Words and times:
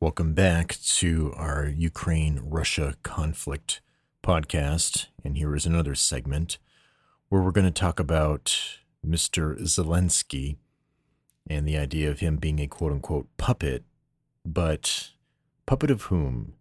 Welcome 0.00 0.32
back 0.32 0.76
to 0.98 1.34
our 1.36 1.66
Ukraine 1.66 2.40
Russia 2.44 2.94
conflict 3.02 3.80
podcast. 4.22 5.06
And 5.24 5.36
here 5.36 5.56
is 5.56 5.66
another 5.66 5.96
segment 5.96 6.58
where 7.28 7.42
we're 7.42 7.50
going 7.50 7.66
to 7.66 7.72
talk 7.72 7.98
about 7.98 8.56
Mr. 9.04 9.60
Zelensky 9.60 10.54
and 11.50 11.66
the 11.66 11.76
idea 11.76 12.12
of 12.12 12.20
him 12.20 12.36
being 12.36 12.60
a 12.60 12.68
quote 12.68 12.92
unquote 12.92 13.26
puppet. 13.38 13.82
But 14.44 15.10
puppet 15.66 15.90
of 15.90 16.02
whom? 16.02 16.52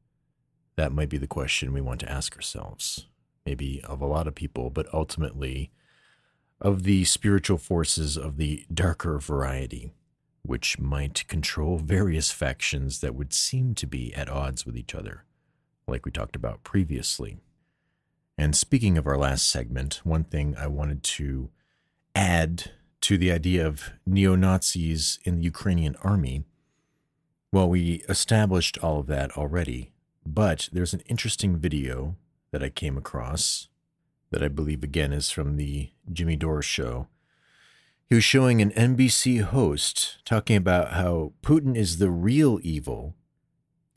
That 0.75 0.91
might 0.91 1.09
be 1.09 1.19
the 1.19 1.27
question 1.27 1.73
we 1.73 1.81
want 1.81 1.99
to 1.99 2.11
ask 2.11 2.35
ourselves. 2.35 3.05
Maybe 3.45 3.83
of 3.83 4.01
a 4.01 4.07
lot 4.07 4.27
of 4.27 4.33
people, 4.33 4.71
but 4.71 4.91
ultimately 4.91 5.69
of 6.59 6.81
the 6.81 7.03
spiritual 7.03 7.59
forces 7.59 8.17
of 8.17 8.37
the 8.37 8.65
darker 8.73 9.19
variety, 9.19 9.91
which 10.47 10.79
might 10.79 11.27
control 11.27 11.77
various 11.77 12.31
factions 12.31 13.01
that 13.01 13.13
would 13.13 13.33
seem 13.33 13.75
to 13.75 13.85
be 13.85 14.13
at 14.15 14.29
odds 14.29 14.65
with 14.65 14.77
each 14.77 14.95
other, 14.95 15.25
like 15.87 16.05
we 16.05 16.11
talked 16.11 16.35
about 16.35 16.63
previously. 16.63 17.37
And 18.37 18.55
speaking 18.55 18.97
of 18.97 19.05
our 19.05 19.17
last 19.17 19.49
segment, 19.49 20.01
one 20.03 20.23
thing 20.23 20.55
I 20.57 20.67
wanted 20.67 21.03
to 21.03 21.49
add 22.15 22.71
to 23.01 23.17
the 23.17 23.31
idea 23.31 23.67
of 23.67 23.91
neo 24.05 24.35
Nazis 24.35 25.19
in 25.23 25.35
the 25.35 25.43
Ukrainian 25.43 25.95
army. 26.03 26.43
Well, 27.51 27.69
we 27.69 28.03
established 28.09 28.77
all 28.79 28.99
of 28.99 29.07
that 29.07 29.37
already, 29.37 29.91
but 30.25 30.69
there's 30.71 30.93
an 30.93 31.03
interesting 31.07 31.57
video 31.57 32.15
that 32.51 32.63
I 32.63 32.69
came 32.69 32.97
across 32.97 33.67
that 34.31 34.43
I 34.43 34.47
believe 34.47 34.83
again 34.83 35.13
is 35.13 35.29
from 35.29 35.57
the 35.57 35.91
Jimmy 36.11 36.35
Dore 36.35 36.61
show. 36.61 37.07
He 38.09 38.15
was 38.15 38.23
showing 38.23 38.61
an 38.61 38.71
NBC 38.71 39.41
host 39.41 40.19
talking 40.23 40.55
about 40.55 40.93
how 40.93 41.33
Putin 41.43 41.75
is 41.75 41.97
the 41.97 42.09
real 42.09 42.57
evil 42.63 43.15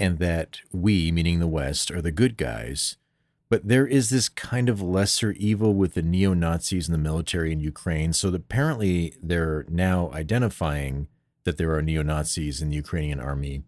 and 0.00 0.18
that 0.18 0.58
we, 0.72 1.12
meaning 1.12 1.38
the 1.38 1.46
West, 1.46 1.92
are 1.92 2.02
the 2.02 2.10
good 2.10 2.36
guys. 2.36 2.96
But 3.48 3.68
there 3.68 3.86
is 3.86 4.10
this 4.10 4.28
kind 4.28 4.68
of 4.68 4.82
lesser 4.82 5.30
evil 5.32 5.74
with 5.74 5.94
the 5.94 6.02
neo 6.02 6.34
Nazis 6.34 6.88
in 6.88 6.92
the 6.92 6.98
military 6.98 7.52
in 7.52 7.60
Ukraine. 7.60 8.12
So 8.12 8.34
apparently 8.34 9.14
they're 9.22 9.64
now 9.68 10.10
identifying 10.12 11.06
that 11.44 11.56
there 11.56 11.72
are 11.74 11.82
neo 11.82 12.02
Nazis 12.02 12.60
in 12.60 12.70
the 12.70 12.76
Ukrainian 12.76 13.20
army. 13.20 13.62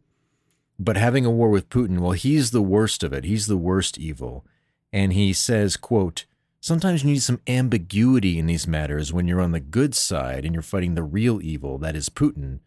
But 0.76 0.96
having 0.96 1.24
a 1.24 1.30
war 1.30 1.50
with 1.50 1.68
Putin, 1.68 2.00
well, 2.00 2.12
he's 2.12 2.50
the 2.50 2.62
worst 2.62 3.04
of 3.04 3.12
it. 3.12 3.22
He's 3.22 3.46
the 3.46 3.56
worst 3.56 3.96
evil. 3.96 4.44
And 4.92 5.12
he 5.12 5.32
says, 5.32 5.76
quote, 5.76 6.24
Sometimes 6.62 7.02
you 7.02 7.10
need 7.10 7.22
some 7.24 7.40
ambiguity 7.48 8.38
in 8.38 8.46
these 8.46 8.68
matters 8.68 9.12
when 9.12 9.26
you're 9.26 9.40
on 9.40 9.50
the 9.50 9.58
good 9.58 9.96
side 9.96 10.44
and 10.44 10.54
you're 10.54 10.62
fighting 10.62 10.94
the 10.94 11.02
real 11.02 11.42
evil, 11.42 11.76
that 11.78 11.96
is 11.96 12.08
Putin. 12.08 12.60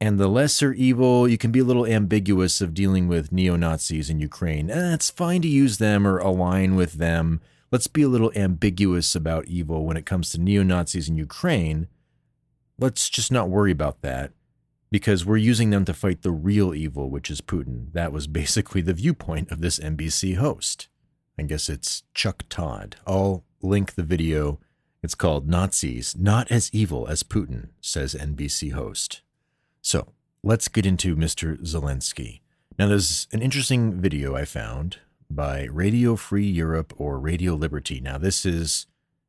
And 0.00 0.16
the 0.16 0.28
lesser 0.28 0.72
evil, 0.72 1.26
you 1.26 1.36
can 1.36 1.50
be 1.50 1.58
a 1.58 1.64
little 1.64 1.84
ambiguous 1.84 2.60
of 2.60 2.72
dealing 2.72 3.08
with 3.08 3.32
neo 3.32 3.56
Nazis 3.56 4.08
in 4.08 4.20
Ukraine. 4.20 4.70
Eh, 4.70 4.94
it's 4.94 5.10
fine 5.10 5.42
to 5.42 5.48
use 5.48 5.78
them 5.78 6.06
or 6.06 6.18
align 6.18 6.76
with 6.76 6.92
them. 6.92 7.40
Let's 7.72 7.88
be 7.88 8.02
a 8.02 8.08
little 8.08 8.30
ambiguous 8.36 9.16
about 9.16 9.46
evil 9.46 9.84
when 9.84 9.96
it 9.96 10.06
comes 10.06 10.30
to 10.30 10.40
neo 10.40 10.62
Nazis 10.62 11.08
in 11.08 11.16
Ukraine. 11.16 11.88
Let's 12.78 13.10
just 13.10 13.32
not 13.32 13.48
worry 13.48 13.72
about 13.72 14.02
that 14.02 14.30
because 14.92 15.26
we're 15.26 15.36
using 15.36 15.70
them 15.70 15.84
to 15.86 15.94
fight 15.94 16.22
the 16.22 16.30
real 16.30 16.72
evil, 16.72 17.10
which 17.10 17.28
is 17.28 17.40
Putin. 17.40 17.92
That 17.92 18.12
was 18.12 18.28
basically 18.28 18.82
the 18.82 18.94
viewpoint 18.94 19.50
of 19.50 19.62
this 19.62 19.80
NBC 19.80 20.36
host. 20.36 20.86
I 21.38 21.42
guess 21.42 21.68
it's 21.68 22.02
Chuck 22.14 22.44
Todd. 22.48 22.96
I'll 23.06 23.44
link 23.60 23.94
the 23.94 24.02
video. 24.02 24.58
It's 25.02 25.14
called 25.14 25.46
Nazis 25.46 26.16
Not 26.16 26.50
as 26.50 26.70
Evil 26.72 27.06
as 27.08 27.22
Putin, 27.22 27.68
says 27.80 28.14
NBC 28.14 28.72
host. 28.72 29.20
So 29.82 30.14
let's 30.42 30.68
get 30.68 30.86
into 30.86 31.14
Mr. 31.14 31.58
Zelensky. 31.60 32.40
Now, 32.78 32.88
there's 32.88 33.28
an 33.32 33.42
interesting 33.42 34.00
video 34.00 34.34
I 34.34 34.44
found 34.46 34.98
by 35.30 35.64
Radio 35.64 36.16
Free 36.16 36.46
Europe 36.46 36.94
or 36.96 37.18
Radio 37.18 37.54
Liberty. 37.54 38.00
Now, 38.00 38.16
this 38.16 38.46
is, 38.46 38.86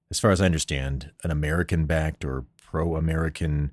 as 0.10 0.20
far 0.20 0.32
as 0.32 0.40
I 0.40 0.46
understand, 0.46 1.12
an 1.24 1.32
American 1.32 1.86
backed 1.86 2.24
or 2.24 2.46
pro 2.58 2.96
American 2.96 3.72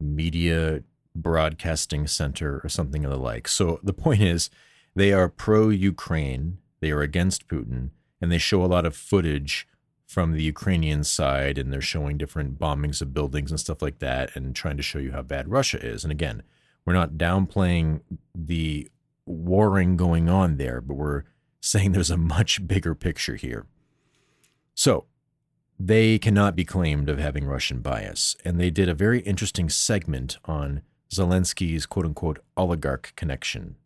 media 0.00 0.82
broadcasting 1.14 2.06
center 2.06 2.60
or 2.64 2.68
something 2.68 3.04
of 3.04 3.10
the 3.10 3.18
like. 3.18 3.46
So 3.46 3.78
the 3.82 3.92
point 3.92 4.22
is, 4.22 4.50
they 4.94 5.12
are 5.12 5.28
pro 5.28 5.68
Ukraine 5.68 6.58
they 6.80 6.90
are 6.90 7.02
against 7.02 7.48
Putin, 7.48 7.90
and 8.20 8.30
they 8.30 8.38
show 8.38 8.64
a 8.64 8.66
lot 8.66 8.86
of 8.86 8.96
footage 8.96 9.66
from 10.06 10.32
the 10.32 10.42
Ukrainian 10.42 11.04
side, 11.04 11.56
and 11.56 11.72
they're 11.72 11.80
showing 11.80 12.18
different 12.18 12.58
bombings 12.58 13.00
of 13.00 13.14
buildings 13.14 13.50
and 13.50 13.60
stuff 13.60 13.80
like 13.80 14.00
that, 14.00 14.34
and 14.34 14.56
trying 14.56 14.76
to 14.76 14.82
show 14.82 14.98
you 14.98 15.12
how 15.12 15.22
bad 15.22 15.48
Russia 15.48 15.78
is. 15.84 16.04
And 16.04 16.10
again, 16.10 16.42
we're 16.84 16.94
not 16.94 17.12
downplaying 17.12 18.00
the 18.34 18.90
warring 19.26 19.96
going 19.96 20.28
on 20.28 20.56
there, 20.56 20.80
but 20.80 20.94
we're 20.94 21.22
saying 21.60 21.92
there's 21.92 22.10
a 22.10 22.16
much 22.16 22.66
bigger 22.66 22.94
picture 22.94 23.36
here. 23.36 23.66
So, 24.74 25.06
they 25.78 26.18
cannot 26.18 26.56
be 26.56 26.64
claimed 26.64 27.08
of 27.08 27.18
having 27.18 27.46
Russian 27.46 27.80
bias. 27.80 28.36
And 28.44 28.60
they 28.60 28.70
did 28.70 28.88
a 28.88 28.94
very 28.94 29.20
interesting 29.20 29.70
segment 29.70 30.36
on 30.44 30.82
Zelensky's 31.10 31.86
quote 31.86 32.04
unquote 32.04 32.38
oligarch 32.56 33.14
connection 33.16 33.76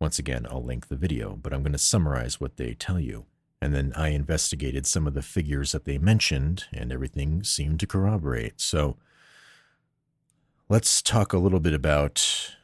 once 0.00 0.18
again, 0.18 0.46
I'll 0.50 0.64
link 0.64 0.88
the 0.88 0.96
video, 0.96 1.36
but 1.36 1.52
I'm 1.52 1.62
going 1.62 1.72
to 1.72 1.78
summarize 1.78 2.40
what 2.40 2.56
they 2.56 2.72
tell 2.72 2.98
you. 2.98 3.26
And 3.60 3.74
then 3.74 3.92
I 3.94 4.08
investigated 4.08 4.86
some 4.86 5.06
of 5.06 5.12
the 5.12 5.20
figures 5.20 5.72
that 5.72 5.84
they 5.84 5.98
mentioned, 5.98 6.64
and 6.72 6.90
everything 6.90 7.44
seemed 7.44 7.78
to 7.80 7.86
corroborate. 7.86 8.58
So 8.58 8.96
let's 10.70 11.02
talk 11.02 11.34
a 11.34 11.38
little 11.38 11.60
bit 11.60 11.74
about 11.74 12.56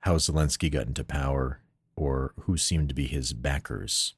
how 0.00 0.16
Zelensky 0.16 0.70
got 0.70 0.86
into 0.86 1.02
power 1.02 1.60
or 1.96 2.32
who 2.42 2.56
seemed 2.56 2.88
to 2.90 2.94
be 2.94 3.06
his 3.06 3.32
backers. 3.32 4.14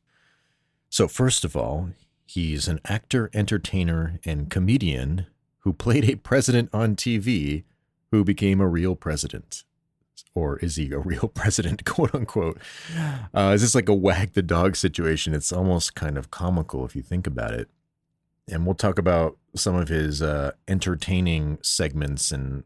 So, 0.91 1.09
first 1.09 1.45
of 1.45 1.57
all, 1.57 1.91
he's 2.27 2.69
an 2.69 2.81
actor, 2.85 3.31
entertainer, 3.33 4.19
and 4.25 4.51
comedian 4.51 5.27
who 5.61 5.73
played 5.73 6.09
a 6.09 6.17
president 6.17 6.71
on 6.73 6.97
TV 6.97 7.65
who 8.11 8.25
became 8.25 8.61
a 8.61 8.69
real 8.69 8.95
president 8.97 9.65
or 10.35 10.59
is 10.59 10.77
he 10.77 10.93
a 10.93 10.99
real 11.13 11.29
president, 11.29 11.85
quote 11.85 12.15
unquote? 12.15 12.59
Uh, 13.35 13.53
is 13.55 13.63
this 13.63 13.75
like 13.75 13.89
a 13.89 13.95
wag 13.95 14.33
the 14.33 14.43
dog 14.43 14.77
situation? 14.77 15.35
It's 15.35 15.53
almost 15.53 15.95
kind 15.95 16.17
of 16.19 16.31
comical 16.31 16.85
if 16.85 16.97
you 16.97 17.03
think 17.03 17.27
about 17.27 17.55
it. 17.55 17.69
And 18.49 18.65
we'll 18.65 18.77
talk 18.77 18.99
about 18.99 19.37
some 19.57 19.75
of 19.75 19.89
his 19.89 20.23
uh, 20.23 20.53
entertaining 20.69 21.59
segments 21.63 22.31
and 22.31 22.63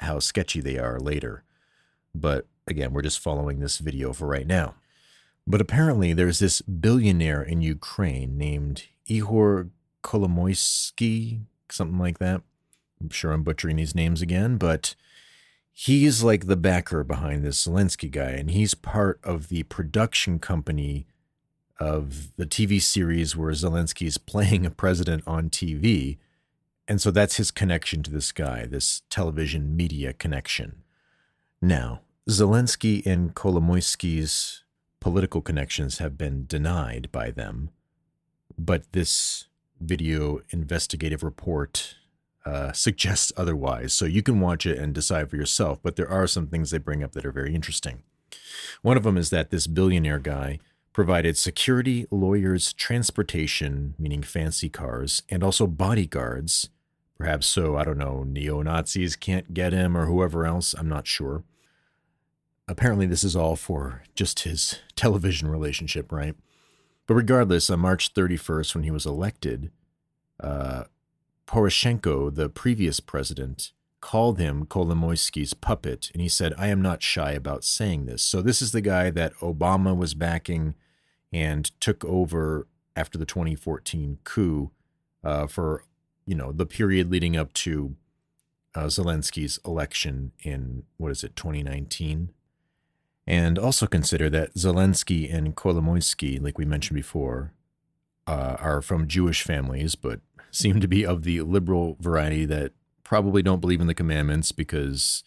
how 0.00 0.18
sketchy 0.18 0.60
they 0.60 0.78
are 0.78 1.00
later. 1.00 1.44
But 2.14 2.46
again, 2.66 2.92
we're 2.92 3.02
just 3.02 3.18
following 3.18 3.60
this 3.60 3.78
video 3.78 4.12
for 4.12 4.26
right 4.26 4.46
now. 4.46 4.74
But 5.46 5.62
apparently, 5.62 6.12
there's 6.12 6.40
this 6.40 6.60
billionaire 6.60 7.42
in 7.42 7.62
Ukraine 7.62 8.36
named 8.36 8.84
Ihor 9.08 9.70
Kolomoisky, 10.04 11.40
something 11.70 11.98
like 11.98 12.18
that. 12.18 12.42
I'm 13.00 13.08
sure 13.10 13.32
I'm 13.32 13.42
butchering 13.42 13.76
these 13.76 13.94
names 13.94 14.20
again, 14.20 14.58
but 14.58 14.94
he's 15.78 16.24
like 16.24 16.48
the 16.48 16.56
backer 16.56 17.04
behind 17.04 17.44
this 17.44 17.64
Zelensky 17.64 18.10
guy, 18.10 18.30
and 18.30 18.50
he's 18.50 18.74
part 18.74 19.20
of 19.22 19.48
the 19.48 19.62
production 19.64 20.40
company 20.40 21.06
of 21.78 22.36
the 22.36 22.46
TV 22.46 22.82
series 22.82 23.36
where 23.36 23.52
Zelensky's 23.52 24.18
playing 24.18 24.66
a 24.66 24.72
president 24.72 25.22
on 25.24 25.48
TV. 25.48 26.18
And 26.88 27.00
so 27.00 27.12
that's 27.12 27.36
his 27.36 27.52
connection 27.52 28.02
to 28.02 28.10
this 28.10 28.32
guy, 28.32 28.66
this 28.66 29.02
television 29.08 29.76
media 29.76 30.12
connection. 30.12 30.82
Now, 31.62 32.00
Zelensky 32.28 33.06
and 33.06 33.32
Kolomoisky's 33.36 34.64
political 34.98 35.40
connections 35.40 35.98
have 35.98 36.18
been 36.18 36.44
denied 36.46 37.08
by 37.12 37.30
them, 37.30 37.70
but 38.58 38.90
this 38.90 39.44
video 39.80 40.40
investigative 40.50 41.22
report 41.22 41.94
uh, 42.44 42.72
suggests 42.72 43.32
otherwise. 43.36 43.92
So 43.92 44.04
you 44.04 44.22
can 44.22 44.40
watch 44.40 44.66
it 44.66 44.78
and 44.78 44.94
decide 44.94 45.30
for 45.30 45.36
yourself. 45.36 45.78
But 45.82 45.96
there 45.96 46.08
are 46.08 46.26
some 46.26 46.46
things 46.46 46.70
they 46.70 46.78
bring 46.78 47.02
up 47.02 47.12
that 47.12 47.26
are 47.26 47.32
very 47.32 47.54
interesting. 47.54 48.02
One 48.82 48.96
of 48.96 49.02
them 49.02 49.16
is 49.16 49.30
that 49.30 49.50
this 49.50 49.66
billionaire 49.66 50.18
guy 50.18 50.58
provided 50.92 51.36
security, 51.36 52.06
lawyers, 52.10 52.72
transportation, 52.72 53.94
meaning 53.98 54.22
fancy 54.22 54.68
cars, 54.68 55.22
and 55.28 55.44
also 55.44 55.66
bodyguards. 55.66 56.70
Perhaps 57.18 57.46
so, 57.46 57.76
I 57.76 57.84
don't 57.84 57.98
know, 57.98 58.24
neo 58.24 58.62
Nazis 58.62 59.16
can't 59.16 59.54
get 59.54 59.72
him 59.72 59.96
or 59.96 60.06
whoever 60.06 60.44
else, 60.44 60.74
I'm 60.76 60.88
not 60.88 61.06
sure. 61.06 61.44
Apparently, 62.66 63.06
this 63.06 63.24
is 63.24 63.36
all 63.36 63.56
for 63.56 64.02
just 64.14 64.40
his 64.40 64.80
television 64.96 65.48
relationship, 65.48 66.12
right? 66.12 66.34
But 67.06 67.14
regardless, 67.14 67.70
on 67.70 67.80
March 67.80 68.12
31st, 68.12 68.74
when 68.74 68.84
he 68.84 68.90
was 68.90 69.06
elected, 69.06 69.70
uh, 70.40 70.84
Poroshenko, 71.48 72.34
the 72.34 72.50
previous 72.50 73.00
president, 73.00 73.72
called 74.00 74.38
him 74.38 74.66
Kolomoisky's 74.66 75.54
puppet, 75.54 76.10
and 76.12 76.20
he 76.20 76.28
said, 76.28 76.52
I 76.58 76.68
am 76.68 76.82
not 76.82 77.02
shy 77.02 77.32
about 77.32 77.64
saying 77.64 78.04
this. 78.04 78.22
So, 78.22 78.42
this 78.42 78.60
is 78.60 78.72
the 78.72 78.82
guy 78.82 79.10
that 79.10 79.34
Obama 79.36 79.96
was 79.96 80.12
backing 80.12 80.74
and 81.32 81.64
took 81.80 82.04
over 82.04 82.68
after 82.94 83.16
the 83.16 83.24
2014 83.24 84.18
coup 84.24 84.70
uh, 85.24 85.46
for, 85.46 85.84
you 86.26 86.34
know, 86.34 86.52
the 86.52 86.66
period 86.66 87.10
leading 87.10 87.36
up 87.36 87.54
to 87.54 87.96
uh, 88.74 88.84
Zelensky's 88.84 89.58
election 89.64 90.32
in, 90.42 90.82
what 90.98 91.10
is 91.10 91.24
it, 91.24 91.34
2019? 91.34 92.30
And 93.26 93.58
also 93.58 93.86
consider 93.86 94.28
that 94.30 94.54
Zelensky 94.54 95.32
and 95.32 95.56
Kolomoisky, 95.56 96.42
like 96.42 96.58
we 96.58 96.66
mentioned 96.66 96.96
before, 96.96 97.54
uh, 98.26 98.56
are 98.58 98.82
from 98.82 99.08
Jewish 99.08 99.42
families, 99.42 99.94
but 99.94 100.20
seem 100.50 100.80
to 100.80 100.88
be 100.88 101.04
of 101.04 101.22
the 101.22 101.40
liberal 101.42 101.96
variety 102.00 102.44
that 102.46 102.72
probably 103.04 103.42
don't 103.42 103.60
believe 103.60 103.80
in 103.80 103.86
the 103.86 103.94
commandments 103.94 104.52
because, 104.52 105.24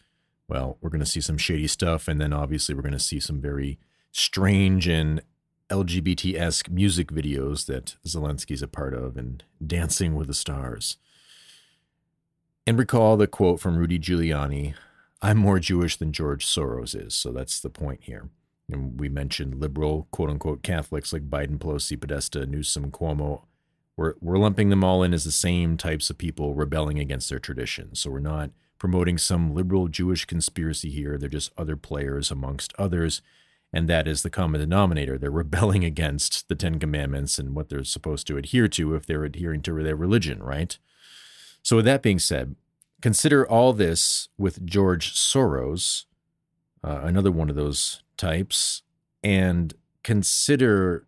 well, 0.48 0.78
we're 0.82 0.90
going 0.90 1.00
to 1.00 1.06
see 1.06 1.22
some 1.22 1.38
shady 1.38 1.68
stuff. 1.68 2.08
And 2.08 2.22
then 2.22 2.34
obviously 2.34 2.76
we're 2.76 2.82
going 2.82 2.92
to 2.92 3.00
see 3.00 3.20
some 3.20 3.42
very 3.42 3.80
strange 4.12 4.88
and 4.88 5.22
LGBT 5.70 6.40
esque 6.40 6.70
music 6.70 7.12
videos 7.12 7.66
that 7.68 7.96
Zelensky's 8.06 8.62
a 8.62 8.68
part 8.68 8.94
of 8.94 9.16
and 9.18 9.44
Dancing 9.66 10.16
with 10.16 10.28
the 10.28 10.34
Stars. 10.34 10.98
And 12.68 12.78
recall 12.78 13.18
the 13.18 13.28
quote 13.28 13.60
from 13.60 13.78
Rudy 13.78 13.98
Giuliani 13.98 14.76
I'm 15.22 15.38
more 15.38 15.60
Jewish 15.60 15.98
than 15.98 16.12
George 16.12 16.46
Soros 16.46 16.96
is. 16.96 17.14
So 17.14 17.32
that's 17.32 17.60
the 17.60 17.70
point 17.70 18.02
here. 18.04 18.30
And 18.70 19.00
we 19.00 19.08
mentioned 19.08 19.60
liberal, 19.60 20.08
quote 20.12 20.30
unquote, 20.30 20.64
Catholics 20.64 21.14
like 21.14 21.30
Biden, 21.30 21.58
Pelosi, 21.58 22.00
Podesta, 22.00 22.46
Newsom, 22.46 22.92
Cuomo. 22.92 23.44
We're, 24.02 24.16
we're 24.20 24.38
lumping 24.40 24.70
them 24.70 24.84
all 24.84 25.04
in 25.04 25.14
as 25.14 25.26
the 25.26 25.32
same 25.32 25.78
types 25.78 26.10
of 26.10 26.18
people 26.18 26.56
rebelling 26.56 26.98
against 26.98 27.30
their 27.30 27.38
traditions. 27.38 28.00
So 28.00 28.10
we're 28.10 28.20
not 28.20 28.50
promoting 28.80 29.20
some 29.20 29.54
liberal 29.54 29.88
Jewish 29.88 30.26
conspiracy 30.26 30.90
here. 30.90 31.20
They're 31.20 31.30
just 31.30 31.52
other 31.56 31.76
players 31.76 32.32
amongst 32.32 32.74
others. 32.80 33.22
And 33.72 33.88
that 33.88 34.08
is 34.08 34.24
the 34.24 34.32
common 34.32 34.60
denominator. 34.60 35.20
They're 35.20 35.30
rebelling 35.44 35.86
against 35.86 36.50
the 36.50 36.56
Ten 36.56 36.80
Commandments 36.80 37.38
and 37.38 37.54
what 37.54 37.70
they're 37.70 37.84
supposed 37.84 38.26
to 38.26 38.38
adhere 38.38 38.68
to 38.70 38.96
if 38.96 39.06
they're 39.06 39.24
adhering 39.24 39.62
to 39.62 39.84
their 39.84 39.96
religion, 39.96 40.42
right? 40.42 40.80
So, 41.62 41.76
with 41.76 41.86
that 41.86 42.02
being 42.02 42.18
said, 42.18 42.56
consider 43.04 43.48
all 43.48 43.72
this 43.72 44.30
with 44.36 44.66
George 44.66 45.14
Soros, 45.14 46.06
uh, 46.84 47.02
another 47.04 47.32
one 47.32 47.52
of 47.52 47.56
those 47.56 48.02
types, 48.18 48.82
and 49.24 49.76
consider 50.04 51.06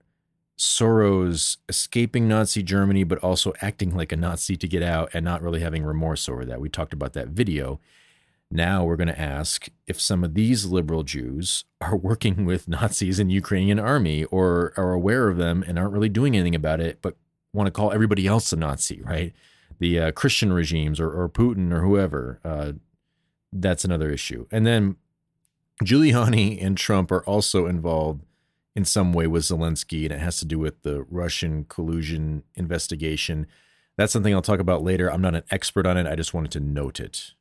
Soros 0.58 1.58
escaping 1.68 2.28
Nazi 2.28 2.64
Germany, 2.64 3.04
but 3.04 3.18
also 3.20 3.54
acting 3.62 3.96
like 3.96 4.12
a 4.12 4.18
Nazi 4.18 4.56
to 4.58 4.68
get 4.68 4.84
out 4.84 5.10
and 5.14 5.26
not 5.26 5.42
really 5.42 5.62
having 5.62 5.84
remorse 5.84 6.30
over 6.30 6.46
that. 6.46 6.62
We 6.62 6.70
talked 6.70 6.94
about 6.94 7.14
that 7.14 7.30
video. 7.30 7.80
Now 8.52 8.84
we're 8.84 8.98
going 8.98 9.08
to 9.08 9.20
ask 9.20 9.70
if 9.88 10.00
some 10.00 10.24
of 10.24 10.36
these 10.36 10.66
liberal 10.66 11.04
Jews 11.04 11.66
are 11.82 11.96
working 11.96 12.46
with 12.46 12.68
Nazis 12.68 13.20
in 13.20 13.28
the 13.28 13.34
Ukrainian 13.34 13.80
army 13.80 14.26
or 14.26 14.74
are 14.78 14.94
aware 14.94 15.28
of 15.28 15.38
them 15.38 15.64
and 15.68 15.80
aren't 15.80 15.94
really 15.94 16.10
doing 16.10 16.36
anything 16.36 16.56
about 16.56 16.80
it, 16.80 17.00
but 17.02 17.18
want 17.52 17.68
to 17.68 17.72
call 17.72 17.92
everybody 17.92 18.28
else 18.28 18.54
a 18.54 18.56
Nazi, 18.56 19.02
right? 19.02 19.34
the 19.80 20.00
uh, 20.00 20.12
Christian 20.12 20.54
regimes 20.54 21.00
or, 21.00 21.12
or 21.12 21.30
Putin 21.30 21.72
or 21.74 21.82
whoever. 21.82 22.40
Uh, 22.44 22.74
that's 23.52 23.86
another 23.86 24.10
issue. 24.10 24.48
And 24.52 24.66
then 24.66 24.96
Giuliani 25.84 26.64
and 26.64 26.78
Trump 26.78 27.12
are 27.12 27.24
also 27.26 27.66
involved 27.68 28.24
in 28.76 28.86
some 28.86 29.14
way 29.14 29.28
with 29.28 29.44
Zelensky, 29.44 30.04
and 30.04 30.14
it 30.14 30.20
has 30.20 30.38
to 30.38 30.46
do 30.46 30.58
with 30.58 30.82
the 30.82 31.04
Russian 31.04 31.66
collusion 31.66 32.44
investigation. 32.56 33.48
That's 33.98 34.12
something 34.12 34.34
I'll 34.34 34.42
talk 34.42 34.60
about 34.60 34.84
later. 34.84 35.12
I'm 35.12 35.22
not 35.22 35.36
an 35.36 35.44
expert 35.52 35.86
on 35.86 35.98
it. 35.98 36.08
I 36.08 36.16
just 36.16 36.34
wanted 36.34 36.52
to 36.52 36.60
note 36.60 37.00
it 37.00 37.34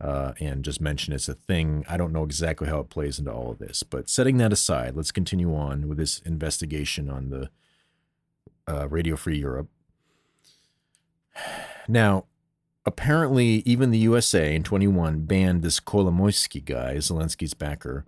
uh, 0.00 0.32
and 0.40 0.64
just 0.64 0.80
mention 0.80 1.12
it's 1.12 1.28
a 1.28 1.34
thing. 1.34 1.84
I 1.88 1.96
don't 1.96 2.12
know 2.12 2.24
exactly 2.24 2.68
how 2.68 2.80
it 2.80 2.90
plays 2.90 3.18
into 3.18 3.32
all 3.32 3.50
of 3.50 3.58
this, 3.58 3.82
but 3.82 4.08
setting 4.08 4.38
that 4.38 4.52
aside, 4.52 4.96
let's 4.96 5.12
continue 5.12 5.54
on 5.54 5.88
with 5.88 5.98
this 5.98 6.18
investigation 6.20 7.10
on 7.10 7.30
the 7.30 7.50
uh, 8.66 8.88
Radio 8.88 9.16
Free 9.16 9.38
Europe. 9.38 9.68
Now, 11.88 12.26
apparently, 12.86 13.62
even 13.66 13.90
the 13.90 13.98
USA 13.98 14.54
in 14.54 14.62
21 14.62 15.22
banned 15.22 15.62
this 15.62 15.80
Kolomoisky 15.80 16.64
guy, 16.64 16.96
Zelensky's 16.96 17.54
backer, 17.54 18.04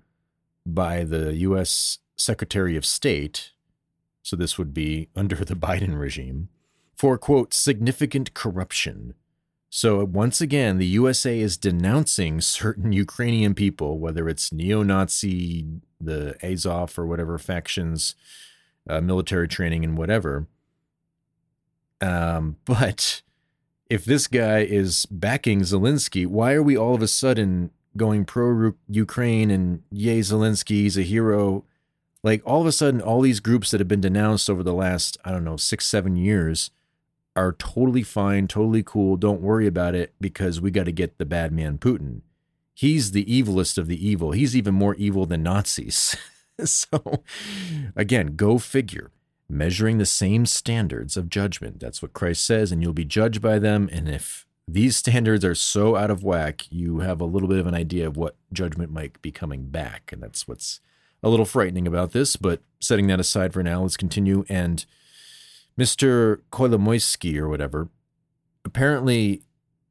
by 0.64 1.02
the 1.02 1.34
U.S. 1.38 1.99
Secretary 2.17 2.76
of 2.76 2.87
State. 2.87 3.53
So 4.23 4.37
this 4.37 4.59
would 4.59 4.73
be 4.73 5.09
under 5.17 5.37
the 5.37 5.55
Biden 5.55 5.99
regime 5.99 6.49
for, 6.94 7.19
quote, 7.19 7.53
significant 7.55 8.35
corruption. 8.35 9.14
So 9.75 10.05
once 10.05 10.41
again, 10.41 10.76
the 10.76 10.87
USA 10.87 11.38
is 11.41 11.56
denouncing 11.56 12.41
certain 12.43 12.93
Ukrainian 13.06 13.55
people, 13.55 13.99
whether 13.99 14.29
it's 14.29 14.53
neo 14.53 14.82
Nazi, 14.82 15.67
the 16.00 16.37
Azov, 16.43 16.99
or 16.99 17.06
whatever 17.06 17.38
factions, 17.38 18.15
uh, 18.88 19.00
military 19.00 19.49
training, 19.49 19.82
and 19.82 19.97
whatever. 19.97 20.47
Um, 22.03 22.56
but 22.65 23.23
if 23.88 24.05
this 24.05 24.26
guy 24.26 24.58
is 24.58 25.06
backing 25.06 25.61
Zelensky, 25.61 26.26
why 26.26 26.53
are 26.53 26.62
we 26.62 26.76
all 26.76 26.94
of 26.94 27.03
a 27.03 27.08
sudden 27.08 27.70
going 27.97 28.25
pro 28.25 28.73
Ukraine 28.88 29.50
and 29.50 29.82
yay, 29.91 30.20
Zelensky, 30.20 30.82
he's 30.82 30.99
a 30.99 31.03
hero? 31.03 31.65
Like 32.24 32.42
all 32.44 32.60
of 32.60 32.66
a 32.66 32.72
sudden, 32.72 33.00
all 33.00 33.20
these 33.20 33.40
groups 33.40 33.70
that 33.70 33.80
have 33.80 33.88
been 33.88 34.00
denounced 34.00 34.48
over 34.48 34.62
the 34.62 34.74
last, 34.74 35.19
I 35.24 35.32
don't 35.32 35.44
know, 35.44 35.56
six, 35.56 35.86
seven 35.86 36.16
years 36.16 36.70
are 37.34 37.52
totally 37.52 38.02
fine, 38.02 38.46
totally 38.46 38.82
cool. 38.82 39.16
Don't 39.16 39.40
worry 39.40 39.66
about 39.66 39.94
it 39.94 40.14
because 40.20 40.60
we 40.60 40.70
got 40.70 40.84
to 40.84 40.92
get 40.92 41.19
the 41.19 41.24
bad 41.24 41.52
man 41.52 41.78
Putin. 41.78 42.20
He's 42.74 43.12
the 43.12 43.24
evilest 43.24 43.76
of 43.78 43.86
the 43.86 44.06
evil. 44.06 44.32
He's 44.32 44.56
even 44.56 44.74
more 44.74 44.94
evil 44.94 45.26
than 45.26 45.42
Nazis. 45.42 46.16
so, 46.64 47.24
again, 47.96 48.36
go 48.36 48.58
figure 48.58 49.10
measuring 49.48 49.98
the 49.98 50.06
same 50.06 50.46
standards 50.46 51.16
of 51.16 51.28
judgment. 51.28 51.78
That's 51.78 52.00
what 52.00 52.14
Christ 52.14 52.44
says, 52.44 52.72
and 52.72 52.82
you'll 52.82 52.94
be 52.94 53.04
judged 53.04 53.42
by 53.42 53.58
them. 53.58 53.88
And 53.92 54.08
if 54.08 54.46
these 54.66 54.96
standards 54.96 55.44
are 55.44 55.54
so 55.54 55.96
out 55.96 56.10
of 56.10 56.24
whack, 56.24 56.64
you 56.70 57.00
have 57.00 57.20
a 57.20 57.26
little 57.26 57.48
bit 57.48 57.58
of 57.58 57.66
an 57.66 57.74
idea 57.74 58.06
of 58.06 58.16
what 58.16 58.36
judgment 58.52 58.90
might 58.90 59.20
be 59.20 59.30
coming 59.30 59.66
back. 59.66 60.10
And 60.12 60.22
that's 60.22 60.48
what's 60.48 60.80
a 61.22 61.28
little 61.28 61.46
frightening 61.46 61.86
about 61.86 62.12
this. 62.12 62.36
But 62.36 62.62
setting 62.80 63.06
that 63.08 63.20
aside 63.20 63.52
for 63.52 63.62
now, 63.62 63.82
let's 63.82 63.96
continue. 63.96 64.44
And 64.48 64.84
Mr. 65.78 66.40
Kolomoisky 66.50 67.38
or 67.38 67.48
whatever, 67.48 67.88
apparently 68.64 69.42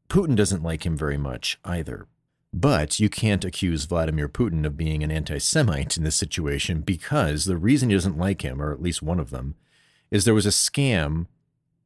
Putin 0.09 0.35
doesn't 0.35 0.63
like 0.63 0.85
him 0.85 0.97
very 0.97 1.17
much 1.17 1.59
either. 1.63 2.07
But 2.53 2.99
you 2.99 3.09
can't 3.09 3.45
accuse 3.45 3.85
Vladimir 3.85 4.27
Putin 4.27 4.65
of 4.65 4.75
being 4.75 5.03
an 5.03 5.11
anti 5.11 5.37
Semite 5.37 5.95
in 5.95 6.03
this 6.03 6.17
situation 6.17 6.81
because 6.81 7.45
the 7.45 7.55
reason 7.55 7.89
he 7.89 7.95
doesn't 7.95 8.17
like 8.17 8.41
him, 8.41 8.61
or 8.61 8.73
at 8.73 8.81
least 8.81 9.01
one 9.01 9.21
of 9.21 9.29
them, 9.29 9.55
is 10.09 10.25
there 10.25 10.33
was 10.33 10.45
a 10.45 10.49
scam 10.49 11.27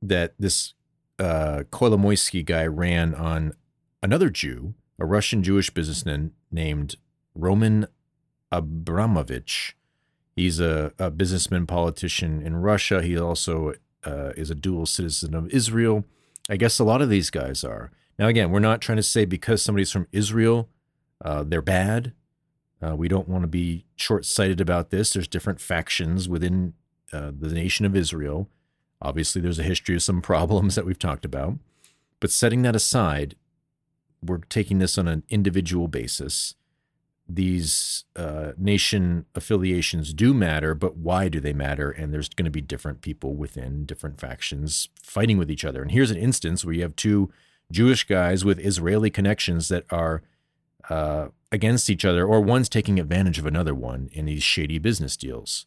that 0.01 0.33
this 0.39 0.73
uh, 1.19 1.63
Kolomoisky 1.71 2.43
guy 2.43 2.65
ran 2.65 3.13
on 3.13 3.53
another 4.01 4.31
Jew, 4.31 4.73
a 4.97 5.05
Russian 5.05 5.43
Jewish 5.43 5.69
businessman 5.69 6.31
named 6.51 6.95
Roman 7.35 7.87
Abramovich. 8.51 9.75
He's 10.35 10.59
a, 10.59 10.91
a 10.99 11.09
businessman, 11.09 11.65
politician 11.65 12.41
in 12.41 12.57
Russia. 12.57 13.01
He 13.01 13.17
also 13.17 13.73
uh, 14.03 14.31
is 14.35 14.49
a 14.49 14.55
dual 14.55 14.85
citizen 14.85 15.33
of 15.33 15.49
Israel. 15.49 16.05
I 16.49 16.57
guess 16.57 16.79
a 16.79 16.83
lot 16.83 17.01
of 17.01 17.09
these 17.09 17.29
guys 17.29 17.63
are. 17.63 17.91
Now, 18.19 18.27
again, 18.27 18.51
we're 18.51 18.59
not 18.59 18.81
trying 18.81 18.97
to 18.97 19.03
say 19.03 19.25
because 19.25 19.61
somebody's 19.61 19.91
from 19.91 20.07
Israel, 20.11 20.69
uh, 21.23 21.43
they're 21.43 21.61
bad. 21.61 22.13
Uh, 22.81 22.95
we 22.95 23.07
don't 23.07 23.27
want 23.27 23.43
to 23.43 23.47
be 23.47 23.85
short 23.95 24.25
sighted 24.25 24.61
about 24.61 24.89
this. 24.89 25.13
There's 25.13 25.27
different 25.27 25.59
factions 25.59 26.29
within 26.29 26.73
uh, 27.11 27.31
the 27.37 27.53
nation 27.53 27.85
of 27.85 27.95
Israel. 27.95 28.49
Obviously, 29.01 29.41
there's 29.41 29.59
a 29.59 29.63
history 29.63 29.95
of 29.95 30.03
some 30.03 30.21
problems 30.33 30.75
that 30.75 30.85
we've 30.85 30.99
talked 30.99 31.25
about. 31.25 31.55
But 32.19 32.31
setting 32.31 32.61
that 32.61 32.75
aside, 32.75 33.35
we're 34.21 34.37
taking 34.37 34.79
this 34.79 34.97
on 34.97 35.07
an 35.07 35.23
individual 35.29 35.87
basis. 35.87 36.55
These 37.27 38.05
uh, 38.15 38.51
nation 38.57 39.25
affiliations 39.33 40.13
do 40.13 40.33
matter, 40.33 40.75
but 40.75 40.97
why 40.97 41.27
do 41.27 41.39
they 41.39 41.53
matter? 41.53 41.89
And 41.89 42.13
there's 42.13 42.29
going 42.29 42.45
to 42.45 42.51
be 42.51 42.61
different 42.61 43.01
people 43.01 43.33
within 43.33 43.85
different 43.85 44.19
factions 44.19 44.89
fighting 45.01 45.37
with 45.37 45.49
each 45.49 45.65
other. 45.65 45.81
And 45.81 45.91
here's 45.91 46.11
an 46.11 46.17
instance 46.17 46.63
where 46.63 46.75
you 46.75 46.83
have 46.83 46.95
two 46.95 47.31
Jewish 47.71 48.03
guys 48.03 48.45
with 48.45 48.59
Israeli 48.59 49.09
connections 49.09 49.69
that 49.69 49.85
are 49.89 50.21
uh, 50.89 51.29
against 51.51 51.89
each 51.89 52.05
other, 52.05 52.25
or 52.25 52.41
one's 52.41 52.69
taking 52.69 52.99
advantage 52.99 53.39
of 53.39 53.45
another 53.45 53.73
one 53.73 54.09
in 54.13 54.25
these 54.25 54.43
shady 54.43 54.77
business 54.77 55.17
deals. 55.17 55.65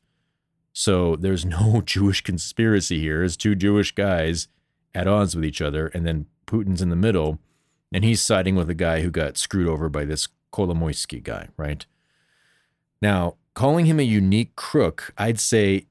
So 0.73 1.17
there's 1.17 1.45
no 1.45 1.83
Jewish 1.85 2.21
conspiracy 2.21 3.01
here. 3.01 3.25
It's 3.25 3.37
two 3.37 3.55
Jewish 3.55 3.95
guys 3.95 4.49
at 4.95 5.09
odds 5.09 5.35
with 5.35 5.45
each 5.45 5.61
other, 5.61 5.89
and 5.89 6.07
then 6.07 6.27
Putin's 6.47 6.83
in 6.83 6.89
the 6.89 6.97
middle, 6.97 7.41
and 7.93 8.05
he's 8.05 8.23
siding 8.23 8.55
with 8.55 8.71
a 8.71 8.75
guy 8.75 9.01
who 9.01 9.11
got 9.11 9.37
screwed 9.37 9.69
over 9.69 9.89
by 9.89 10.05
this 10.05 10.29
Kolomoisky 10.53 11.23
guy, 11.23 11.49
right? 11.57 11.85
Now, 13.01 13.37
calling 13.55 13.87
him 13.87 14.01
a 14.01 14.05
unique 14.05 14.57
crook, 14.57 15.13
I'd 15.19 15.41
say 15.41 15.87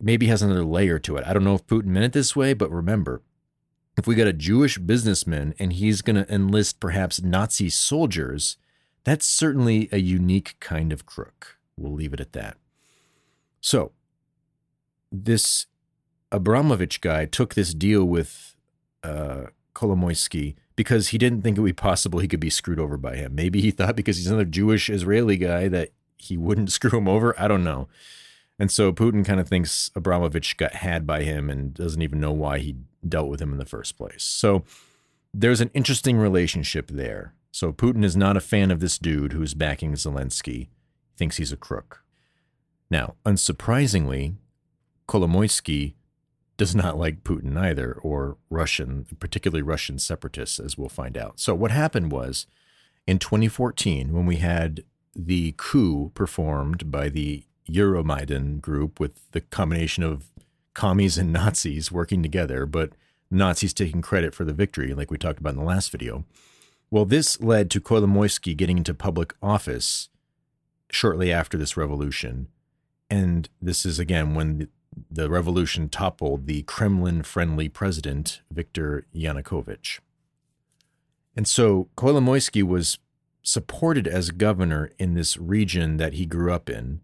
maybe 0.00 0.26
has 0.26 0.42
another 0.42 0.64
layer 0.64 0.98
to 1.00 1.16
it. 1.16 1.24
I 1.26 1.32
don't 1.32 1.44
know 1.44 1.54
if 1.54 1.66
Putin 1.66 1.86
meant 1.86 2.06
it 2.06 2.12
this 2.12 2.36
way, 2.36 2.54
but 2.54 2.70
remember, 2.70 3.22
if 3.96 4.06
we 4.06 4.14
got 4.14 4.28
a 4.28 4.32
Jewish 4.32 4.78
businessman 4.78 5.54
and 5.58 5.72
he's 5.72 6.02
going 6.02 6.16
to 6.16 6.32
enlist 6.32 6.78
perhaps 6.78 7.20
Nazi 7.20 7.68
soldiers, 7.68 8.56
that's 9.04 9.26
certainly 9.26 9.88
a 9.90 9.98
unique 9.98 10.56
kind 10.60 10.92
of 10.92 11.04
crook. 11.04 11.58
We'll 11.76 11.92
leave 11.92 12.12
it 12.12 12.20
at 12.20 12.32
that. 12.32 12.56
So, 13.60 13.92
this 15.10 15.66
Abramovich 16.30 17.00
guy 17.00 17.24
took 17.24 17.54
this 17.54 17.74
deal 17.74 18.04
with 18.04 18.54
uh, 19.02 19.46
Kolomoisky 19.74 20.54
because 20.78 21.08
he 21.08 21.18
didn't 21.18 21.42
think 21.42 21.58
it 21.58 21.60
would 21.60 21.66
be 21.66 21.72
possible 21.72 22.20
he 22.20 22.28
could 22.28 22.38
be 22.38 22.48
screwed 22.48 22.78
over 22.78 22.96
by 22.96 23.16
him. 23.16 23.34
Maybe 23.34 23.60
he 23.60 23.72
thought 23.72 23.96
because 23.96 24.16
he's 24.16 24.28
another 24.28 24.44
Jewish 24.44 24.88
Israeli 24.88 25.36
guy 25.36 25.66
that 25.66 25.88
he 26.16 26.36
wouldn't 26.36 26.70
screw 26.72 26.96
him 26.96 27.08
over. 27.08 27.34
I 27.36 27.48
don't 27.48 27.64
know. 27.64 27.88
And 28.60 28.70
so 28.70 28.92
Putin 28.92 29.26
kind 29.26 29.40
of 29.40 29.48
thinks 29.48 29.90
Abramovich 29.96 30.56
got 30.56 30.74
had 30.74 31.04
by 31.04 31.24
him 31.24 31.50
and 31.50 31.74
doesn't 31.74 32.00
even 32.00 32.20
know 32.20 32.30
why 32.30 32.60
he 32.60 32.76
dealt 33.06 33.28
with 33.28 33.42
him 33.42 33.50
in 33.50 33.58
the 33.58 33.64
first 33.64 33.98
place. 33.98 34.22
So 34.22 34.62
there's 35.34 35.60
an 35.60 35.72
interesting 35.74 36.16
relationship 36.16 36.92
there. 36.92 37.34
So 37.50 37.72
Putin 37.72 38.04
is 38.04 38.16
not 38.16 38.36
a 38.36 38.40
fan 38.40 38.70
of 38.70 38.78
this 38.78 38.98
dude 38.98 39.32
who's 39.32 39.54
backing 39.54 39.94
Zelensky, 39.94 40.68
thinks 41.16 41.38
he's 41.38 41.50
a 41.50 41.56
crook. 41.56 42.04
Now, 42.88 43.16
unsurprisingly, 43.26 44.36
Kolomoisky 45.08 45.94
does 46.58 46.74
not 46.74 46.98
like 46.98 47.24
Putin 47.24 47.56
either, 47.56 47.94
or 48.02 48.36
Russian, 48.50 49.06
particularly 49.18 49.62
Russian 49.62 49.98
separatists, 49.98 50.60
as 50.60 50.76
we'll 50.76 50.90
find 50.90 51.16
out. 51.16 51.40
So, 51.40 51.54
what 51.54 51.70
happened 51.70 52.12
was 52.12 52.46
in 53.06 53.18
2014, 53.18 54.12
when 54.12 54.26
we 54.26 54.36
had 54.36 54.84
the 55.16 55.54
coup 55.56 56.10
performed 56.14 56.90
by 56.90 57.08
the 57.08 57.44
Euromaidan 57.70 58.60
group 58.60 59.00
with 59.00 59.30
the 59.32 59.40
combination 59.40 60.02
of 60.02 60.26
commies 60.74 61.16
and 61.16 61.32
Nazis 61.32 61.90
working 61.90 62.22
together, 62.22 62.66
but 62.66 62.92
Nazis 63.30 63.72
taking 63.72 64.02
credit 64.02 64.34
for 64.34 64.44
the 64.44 64.52
victory, 64.52 64.94
like 64.94 65.10
we 65.10 65.18
talked 65.18 65.38
about 65.38 65.54
in 65.54 65.58
the 65.58 65.64
last 65.64 65.90
video. 65.90 66.24
Well, 66.90 67.04
this 67.04 67.40
led 67.40 67.70
to 67.70 67.80
Kolomoisky 67.80 68.56
getting 68.56 68.78
into 68.78 68.94
public 68.94 69.34
office 69.42 70.08
shortly 70.90 71.32
after 71.32 71.58
this 71.58 71.76
revolution. 71.76 72.48
And 73.10 73.48
this 73.60 73.84
is 73.84 73.98
again 73.98 74.34
when 74.34 74.68
the 75.10 75.30
revolution 75.30 75.88
toppled 75.88 76.46
the 76.46 76.62
Kremlin 76.62 77.22
friendly 77.22 77.68
president, 77.68 78.42
Viktor 78.50 79.06
Yanukovych. 79.14 80.00
And 81.36 81.46
so 81.46 81.88
Kolomoisky 81.96 82.62
was 82.62 82.98
supported 83.42 84.06
as 84.06 84.30
governor 84.30 84.90
in 84.98 85.14
this 85.14 85.36
region 85.36 85.96
that 85.96 86.14
he 86.14 86.26
grew 86.26 86.52
up 86.52 86.68
in. 86.68 87.00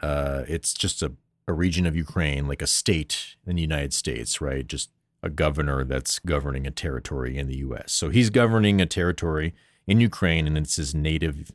Uh, 0.00 0.44
it's 0.46 0.74
just 0.74 1.02
a, 1.02 1.12
a 1.48 1.52
region 1.52 1.86
of 1.86 1.96
Ukraine, 1.96 2.46
like 2.46 2.62
a 2.62 2.66
state 2.66 3.36
in 3.46 3.56
the 3.56 3.62
United 3.62 3.92
States, 3.92 4.40
right? 4.40 4.66
Just 4.66 4.90
a 5.22 5.30
governor 5.30 5.84
that's 5.84 6.18
governing 6.18 6.66
a 6.66 6.70
territory 6.70 7.38
in 7.38 7.48
the 7.48 7.56
US. 7.58 7.92
So 7.92 8.10
he's 8.10 8.30
governing 8.30 8.80
a 8.80 8.86
territory 8.86 9.54
in 9.86 10.00
Ukraine, 10.00 10.46
and 10.46 10.58
it's 10.58 10.76
his 10.76 10.94
native 10.94 11.50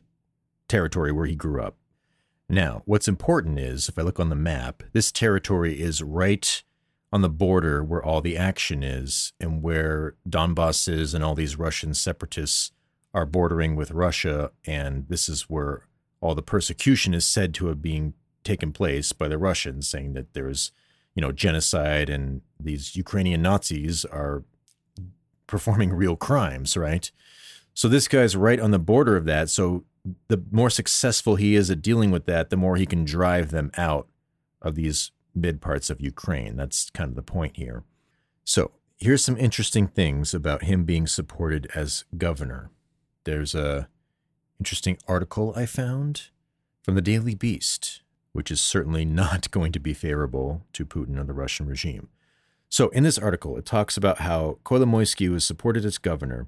territory 0.68 1.12
where 1.12 1.26
he 1.26 1.36
grew 1.36 1.62
up. 1.62 1.76
Now, 2.50 2.82
what's 2.84 3.06
important 3.06 3.60
is 3.60 3.88
if 3.88 3.96
I 3.96 4.02
look 4.02 4.18
on 4.18 4.28
the 4.28 4.34
map, 4.34 4.82
this 4.92 5.12
territory 5.12 5.80
is 5.80 6.02
right 6.02 6.62
on 7.12 7.22
the 7.22 7.28
border 7.28 7.84
where 7.84 8.02
all 8.02 8.20
the 8.20 8.36
action 8.36 8.82
is 8.82 9.32
and 9.38 9.62
where 9.62 10.16
Donbass 10.28 10.88
is 10.92 11.14
and 11.14 11.22
all 11.22 11.36
these 11.36 11.56
Russian 11.56 11.94
separatists 11.94 12.72
are 13.14 13.24
bordering 13.24 13.76
with 13.76 13.92
Russia. 13.92 14.50
And 14.66 15.06
this 15.08 15.28
is 15.28 15.42
where 15.42 15.86
all 16.20 16.34
the 16.34 16.42
persecution 16.42 17.14
is 17.14 17.24
said 17.24 17.54
to 17.54 17.68
have 17.68 17.80
been 17.80 18.14
taken 18.42 18.72
place 18.72 19.12
by 19.12 19.28
the 19.28 19.38
Russians, 19.38 19.86
saying 19.86 20.14
that 20.14 20.32
there's, 20.32 20.72
you 21.14 21.20
know, 21.20 21.30
genocide 21.30 22.10
and 22.10 22.40
these 22.58 22.96
Ukrainian 22.96 23.42
Nazis 23.42 24.04
are 24.04 24.42
performing 25.46 25.92
real 25.92 26.16
crimes, 26.16 26.76
right? 26.76 27.12
So 27.74 27.88
this 27.88 28.08
guy's 28.08 28.34
right 28.34 28.58
on 28.58 28.72
the 28.72 28.80
border 28.80 29.16
of 29.16 29.24
that. 29.26 29.50
So 29.50 29.84
the 30.28 30.42
more 30.50 30.70
successful 30.70 31.36
he 31.36 31.54
is 31.54 31.70
at 31.70 31.82
dealing 31.82 32.10
with 32.10 32.26
that, 32.26 32.50
the 32.50 32.56
more 32.56 32.76
he 32.76 32.86
can 32.86 33.04
drive 33.04 33.50
them 33.50 33.70
out 33.76 34.08
of 34.62 34.74
these 34.74 35.12
mid 35.34 35.60
parts 35.60 35.90
of 35.90 36.00
Ukraine. 36.00 36.56
That's 36.56 36.90
kind 36.90 37.10
of 37.10 37.16
the 37.16 37.22
point 37.22 37.56
here. 37.56 37.84
So, 38.44 38.72
here's 38.98 39.24
some 39.24 39.36
interesting 39.36 39.86
things 39.86 40.34
about 40.34 40.64
him 40.64 40.84
being 40.84 41.06
supported 41.06 41.68
as 41.74 42.04
governor. 42.16 42.70
There's 43.24 43.54
a 43.54 43.88
interesting 44.58 44.98
article 45.08 45.52
I 45.56 45.66
found 45.66 46.28
from 46.82 46.94
the 46.94 47.02
Daily 47.02 47.34
Beast, 47.34 48.02
which 48.32 48.50
is 48.50 48.60
certainly 48.60 49.04
not 49.22 49.50
going 49.50 49.72
to 49.72 49.80
be 49.80 49.94
favorable 49.94 50.62
to 50.72 50.84
Putin 50.84 51.18
and 51.18 51.28
the 51.28 51.34
Russian 51.34 51.66
regime. 51.66 52.08
So, 52.68 52.88
in 52.90 53.02
this 53.02 53.18
article, 53.18 53.56
it 53.56 53.66
talks 53.66 53.96
about 53.96 54.18
how 54.18 54.58
Kolomoisky 54.64 55.28
was 55.28 55.44
supported 55.44 55.84
as 55.84 55.98
governor 55.98 56.46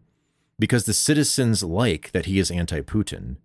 because 0.58 0.84
the 0.84 0.94
citizens 0.94 1.62
like 1.62 2.12
that 2.12 2.26
he 2.26 2.38
is 2.38 2.50
anti 2.50 2.80
Putin. 2.80 3.36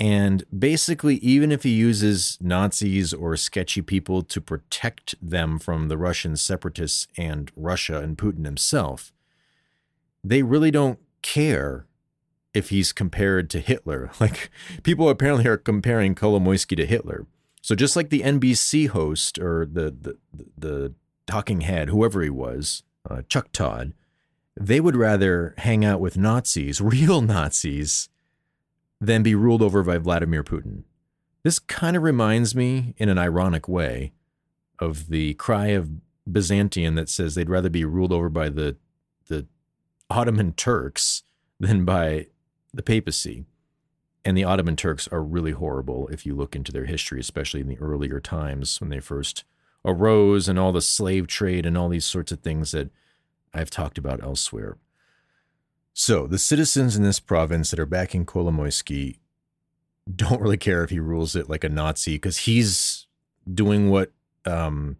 And 0.00 0.44
basically, 0.58 1.16
even 1.16 1.52
if 1.52 1.62
he 1.62 1.70
uses 1.70 2.38
Nazis 2.40 3.12
or 3.12 3.36
sketchy 3.36 3.82
people 3.82 4.22
to 4.22 4.40
protect 4.40 5.14
them 5.20 5.58
from 5.58 5.88
the 5.88 5.98
Russian 5.98 6.36
separatists 6.36 7.06
and 7.18 7.52
Russia 7.54 7.98
and 7.98 8.16
Putin 8.16 8.46
himself, 8.46 9.12
they 10.24 10.42
really 10.42 10.70
don't 10.70 10.98
care 11.20 11.86
if 12.54 12.70
he's 12.70 12.92
compared 12.92 13.50
to 13.50 13.60
Hitler. 13.60 14.10
Like, 14.20 14.50
people 14.82 15.10
apparently 15.10 15.46
are 15.46 15.58
comparing 15.58 16.14
Kolomoisky 16.14 16.76
to 16.78 16.86
Hitler. 16.86 17.26
So, 17.60 17.74
just 17.74 17.94
like 17.94 18.08
the 18.08 18.22
NBC 18.22 18.88
host 18.88 19.38
or 19.38 19.66
the, 19.66 19.90
the, 19.90 20.16
the 20.56 20.94
talking 21.26 21.60
head, 21.60 21.90
whoever 21.90 22.22
he 22.22 22.30
was, 22.30 22.84
uh, 23.08 23.20
Chuck 23.28 23.52
Todd, 23.52 23.92
they 24.58 24.80
would 24.80 24.96
rather 24.96 25.54
hang 25.58 25.84
out 25.84 26.00
with 26.00 26.16
Nazis, 26.16 26.80
real 26.80 27.20
Nazis, 27.20 28.08
than 29.00 29.22
be 29.22 29.34
ruled 29.34 29.62
over 29.62 29.82
by 29.82 29.98
Vladimir 29.98 30.44
Putin. 30.44 30.84
This 31.42 31.58
kind 31.58 31.96
of 31.96 32.02
reminds 32.02 32.54
me, 32.54 32.94
in 32.98 33.08
an 33.08 33.18
ironic 33.18 33.66
way, 33.66 34.12
of 34.78 35.08
the 35.08 35.34
cry 35.34 35.68
of 35.68 35.90
Byzantium 36.30 36.94
that 36.96 37.08
says 37.08 37.34
they'd 37.34 37.48
rather 37.48 37.70
be 37.70 37.84
ruled 37.84 38.12
over 38.12 38.28
by 38.28 38.50
the, 38.50 38.76
the 39.28 39.46
Ottoman 40.10 40.52
Turks 40.52 41.22
than 41.58 41.84
by 41.84 42.26
the 42.74 42.82
papacy. 42.82 43.44
And 44.22 44.36
the 44.36 44.44
Ottoman 44.44 44.76
Turks 44.76 45.08
are 45.08 45.22
really 45.22 45.52
horrible 45.52 46.08
if 46.08 46.26
you 46.26 46.34
look 46.34 46.54
into 46.54 46.72
their 46.72 46.84
history, 46.84 47.20
especially 47.20 47.60
in 47.60 47.68
the 47.68 47.78
earlier 47.78 48.20
times 48.20 48.78
when 48.80 48.90
they 48.90 49.00
first 49.00 49.44
arose 49.82 50.46
and 50.46 50.58
all 50.58 50.72
the 50.72 50.82
slave 50.82 51.26
trade 51.26 51.64
and 51.64 51.76
all 51.76 51.88
these 51.88 52.04
sorts 52.04 52.30
of 52.30 52.40
things 52.40 52.72
that 52.72 52.90
I've 53.52 53.70
talked 53.70 53.98
about 53.98 54.22
elsewhere. 54.22 54.78
So, 55.92 56.26
the 56.26 56.38
citizens 56.38 56.96
in 56.96 57.02
this 57.02 57.20
province 57.20 57.70
that 57.70 57.80
are 57.80 57.86
backing 57.86 58.24
Kolomoisky 58.24 59.18
don't 60.14 60.40
really 60.40 60.56
care 60.56 60.82
if 60.82 60.90
he 60.90 61.00
rules 61.00 61.36
it 61.36 61.48
like 61.48 61.64
a 61.64 61.68
Nazi 61.68 62.14
because 62.14 62.38
he's 62.38 63.06
doing 63.52 63.90
what 63.90 64.12
um, 64.46 64.96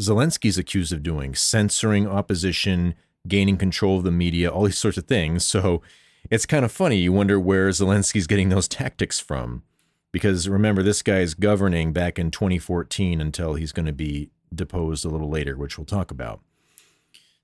Zelensky's 0.00 0.58
accused 0.58 0.92
of 0.92 1.02
doing 1.02 1.34
censoring 1.34 2.06
opposition, 2.06 2.94
gaining 3.26 3.56
control 3.56 3.98
of 3.98 4.04
the 4.04 4.10
media, 4.10 4.50
all 4.50 4.64
these 4.64 4.78
sorts 4.78 4.98
of 4.98 5.06
things. 5.06 5.46
So, 5.46 5.82
it's 6.30 6.46
kind 6.46 6.64
of 6.64 6.72
funny. 6.72 6.96
You 6.96 7.12
wonder 7.12 7.38
where 7.38 7.68
Zelensky's 7.70 8.26
getting 8.26 8.48
those 8.48 8.68
tactics 8.68 9.18
from. 9.18 9.62
Because 10.10 10.48
remember, 10.48 10.82
this 10.82 11.02
guy 11.02 11.18
is 11.18 11.34
governing 11.34 11.92
back 11.92 12.18
in 12.18 12.30
2014 12.30 13.20
until 13.20 13.54
he's 13.54 13.72
going 13.72 13.86
to 13.86 13.92
be 13.92 14.30
deposed 14.54 15.04
a 15.04 15.08
little 15.08 15.28
later, 15.28 15.56
which 15.56 15.78
we'll 15.78 15.84
talk 15.84 16.10
about. 16.10 16.40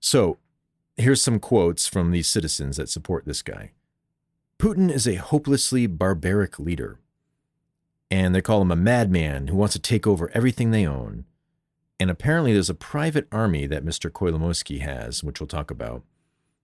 So, 0.05 0.37
here's 0.99 1.23
some 1.23 1.41
quotes 1.41 1.87
from 1.87 2.11
these 2.11 2.29
citizens 2.29 2.77
that 2.77 2.91
support 2.91 3.25
this 3.25 3.41
guy 3.41 3.71
Putin 4.59 4.93
is 4.93 5.09
a 5.09 5.15
hopelessly 5.15 5.87
barbaric 5.87 6.59
leader. 6.59 7.01
And 8.11 8.35
they 8.35 8.43
call 8.43 8.61
him 8.61 8.71
a 8.71 8.77
madman 8.77 9.47
who 9.47 9.57
wants 9.57 9.73
to 9.73 9.81
take 9.81 10.07
over 10.07 10.31
everything 10.35 10.71
they 10.73 10.87
own. 10.87 11.25
And 11.99 12.11
apparently, 12.11 12.53
there's 12.53 12.69
a 12.69 12.75
private 12.75 13.27
army 13.33 13.67
that 13.67 13.83
Mr. 13.83 14.11
Kolomoisky 14.11 14.83
has, 14.83 15.25
which 15.25 15.41
we'll 15.41 15.47
talk 15.47 15.71
about, 15.71 16.03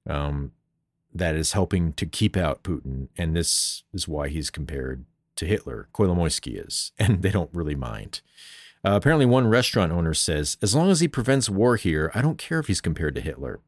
um, 0.06 0.52
that 1.14 1.34
is 1.34 1.52
helping 1.52 1.94
to 1.94 2.04
keep 2.04 2.36
out 2.36 2.62
Putin. 2.62 3.08
And 3.16 3.34
this 3.34 3.84
is 3.94 4.06
why 4.06 4.28
he's 4.28 4.50
compared 4.50 5.06
to 5.36 5.46
Hitler. 5.46 5.88
Kolomoisky 5.94 6.62
is, 6.62 6.92
and 6.98 7.22
they 7.22 7.30
don't 7.30 7.54
really 7.54 7.74
mind. 7.74 8.20
Uh, 8.82 8.92
apparently, 8.92 9.26
one 9.26 9.46
restaurant 9.46 9.92
owner 9.92 10.14
says, 10.14 10.56
as 10.62 10.74
long 10.74 10.90
as 10.90 11.00
he 11.00 11.08
prevents 11.08 11.50
war 11.50 11.76
here, 11.76 12.10
I 12.14 12.22
don't 12.22 12.38
care 12.38 12.58
if 12.58 12.66
he's 12.66 12.80
compared 12.80 13.14
to 13.14 13.20
Hitler. 13.20 13.60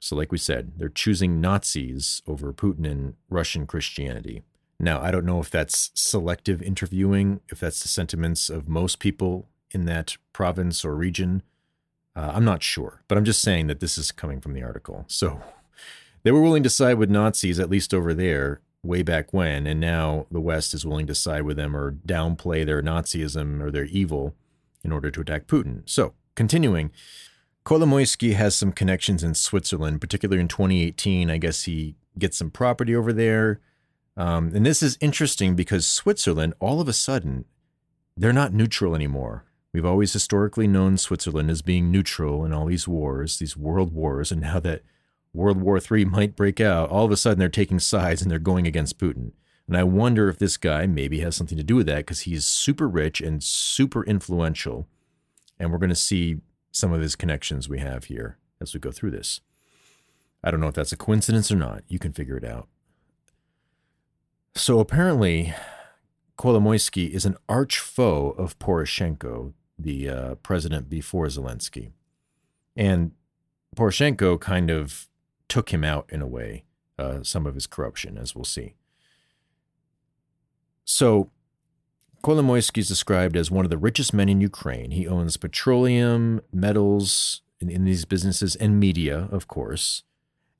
So, 0.00 0.16
like 0.16 0.32
we 0.32 0.38
said, 0.38 0.72
they're 0.76 0.88
choosing 0.88 1.40
Nazis 1.40 2.22
over 2.26 2.52
Putin 2.52 2.90
and 2.90 3.14
Russian 3.28 3.66
Christianity. 3.66 4.42
Now, 4.78 5.00
I 5.00 5.10
don't 5.10 5.26
know 5.26 5.40
if 5.40 5.50
that's 5.50 5.90
selective 5.94 6.62
interviewing, 6.62 7.40
if 7.50 7.60
that's 7.60 7.82
the 7.82 7.88
sentiments 7.88 8.48
of 8.48 8.68
most 8.68 8.98
people 8.98 9.48
in 9.72 9.84
that 9.86 10.16
province 10.32 10.84
or 10.84 10.94
region. 10.94 11.42
Uh, 12.14 12.32
I'm 12.34 12.44
not 12.44 12.62
sure, 12.62 13.02
but 13.08 13.18
I'm 13.18 13.24
just 13.24 13.42
saying 13.42 13.66
that 13.66 13.80
this 13.80 13.98
is 13.98 14.12
coming 14.12 14.40
from 14.40 14.54
the 14.54 14.62
article. 14.62 15.04
So, 15.16 15.42
they 16.22 16.32
were 16.32 16.42
willing 16.42 16.64
to 16.64 16.70
side 16.70 16.98
with 16.98 17.08
Nazis, 17.08 17.60
at 17.60 17.70
least 17.70 17.94
over 17.94 18.12
there, 18.12 18.60
way 18.82 19.02
back 19.02 19.32
when, 19.32 19.66
and 19.66 19.78
now 19.78 20.26
the 20.30 20.40
West 20.40 20.74
is 20.74 20.84
willing 20.84 21.06
to 21.06 21.14
side 21.14 21.42
with 21.42 21.56
them 21.56 21.76
or 21.76 21.92
downplay 21.92 22.66
their 22.66 22.82
Nazism 22.82 23.60
or 23.60 23.70
their 23.70 23.84
evil 23.84 24.34
in 24.86 24.92
order 24.92 25.10
to 25.10 25.20
attack 25.20 25.46
Putin. 25.46 25.82
So, 25.84 26.14
continuing, 26.34 26.90
Kolomoisky 27.64 28.34
has 28.34 28.56
some 28.56 28.72
connections 28.72 29.22
in 29.22 29.34
Switzerland, 29.34 30.00
particularly 30.00 30.40
in 30.40 30.48
2018. 30.48 31.30
I 31.30 31.36
guess 31.38 31.64
he 31.64 31.96
gets 32.18 32.38
some 32.38 32.50
property 32.50 32.94
over 32.94 33.12
there. 33.12 33.60
Um, 34.16 34.52
and 34.54 34.64
this 34.64 34.82
is 34.82 34.96
interesting 35.00 35.54
because 35.54 35.86
Switzerland, 35.86 36.54
all 36.60 36.80
of 36.80 36.88
a 36.88 36.94
sudden, 36.94 37.44
they're 38.16 38.32
not 38.32 38.54
neutral 38.54 38.94
anymore. 38.94 39.44
We've 39.74 39.84
always 39.84 40.14
historically 40.14 40.66
known 40.66 40.96
Switzerland 40.96 41.50
as 41.50 41.60
being 41.60 41.90
neutral 41.90 42.46
in 42.46 42.52
all 42.54 42.64
these 42.64 42.88
wars, 42.88 43.38
these 43.38 43.58
world 43.58 43.92
wars, 43.92 44.32
and 44.32 44.40
now 44.40 44.58
that 44.60 44.82
World 45.34 45.60
War 45.60 45.78
III 45.78 46.06
might 46.06 46.34
break 46.34 46.60
out, 46.60 46.88
all 46.88 47.04
of 47.04 47.10
a 47.10 47.16
sudden 47.16 47.38
they're 47.38 47.50
taking 47.50 47.78
sides 47.78 48.22
and 48.22 48.30
they're 48.30 48.38
going 48.38 48.66
against 48.66 48.98
Putin. 48.98 49.32
And 49.68 49.76
I 49.76 49.82
wonder 49.82 50.28
if 50.28 50.38
this 50.38 50.56
guy 50.56 50.86
maybe 50.86 51.20
has 51.20 51.34
something 51.34 51.58
to 51.58 51.64
do 51.64 51.76
with 51.76 51.86
that 51.86 51.98
because 51.98 52.20
he's 52.20 52.44
super 52.44 52.88
rich 52.88 53.20
and 53.20 53.42
super 53.42 54.04
influential. 54.04 54.86
And 55.58 55.72
we're 55.72 55.78
going 55.78 55.90
to 55.90 55.96
see 55.96 56.38
some 56.70 56.92
of 56.92 57.00
his 57.00 57.16
connections 57.16 57.68
we 57.68 57.80
have 57.80 58.04
here 58.04 58.38
as 58.60 58.74
we 58.74 58.80
go 58.80 58.92
through 58.92 59.10
this. 59.10 59.40
I 60.44 60.50
don't 60.50 60.60
know 60.60 60.68
if 60.68 60.74
that's 60.74 60.92
a 60.92 60.96
coincidence 60.96 61.50
or 61.50 61.56
not. 61.56 61.82
You 61.88 61.98
can 61.98 62.12
figure 62.12 62.36
it 62.36 62.44
out. 62.44 62.68
So 64.54 64.78
apparently, 64.78 65.52
Kolomoisky 66.38 67.10
is 67.10 67.24
an 67.26 67.36
arch 67.48 67.78
foe 67.78 68.30
of 68.38 68.58
Poroshenko, 68.58 69.52
the 69.78 70.08
uh, 70.08 70.34
president 70.36 70.88
before 70.88 71.26
Zelensky. 71.26 71.90
And 72.76 73.12
Poroshenko 73.74 74.40
kind 74.40 74.70
of 74.70 75.08
took 75.48 75.70
him 75.70 75.82
out 75.82 76.08
in 76.10 76.22
a 76.22 76.26
way, 76.26 76.64
uh, 76.98 77.22
some 77.22 77.46
of 77.46 77.54
his 77.54 77.66
corruption, 77.66 78.16
as 78.16 78.34
we'll 78.34 78.44
see. 78.44 78.74
So, 80.86 81.30
Kolomoisky 82.22 82.78
is 82.78 82.88
described 82.88 83.36
as 83.36 83.50
one 83.50 83.66
of 83.66 83.70
the 83.70 83.76
richest 83.76 84.14
men 84.14 84.28
in 84.28 84.40
Ukraine. 84.40 84.92
He 84.92 85.06
owns 85.06 85.36
petroleum, 85.36 86.40
metals 86.52 87.42
in, 87.60 87.68
in 87.68 87.84
these 87.84 88.04
businesses, 88.04 88.56
and 88.56 88.80
media, 88.80 89.28
of 89.30 89.48
course. 89.48 90.04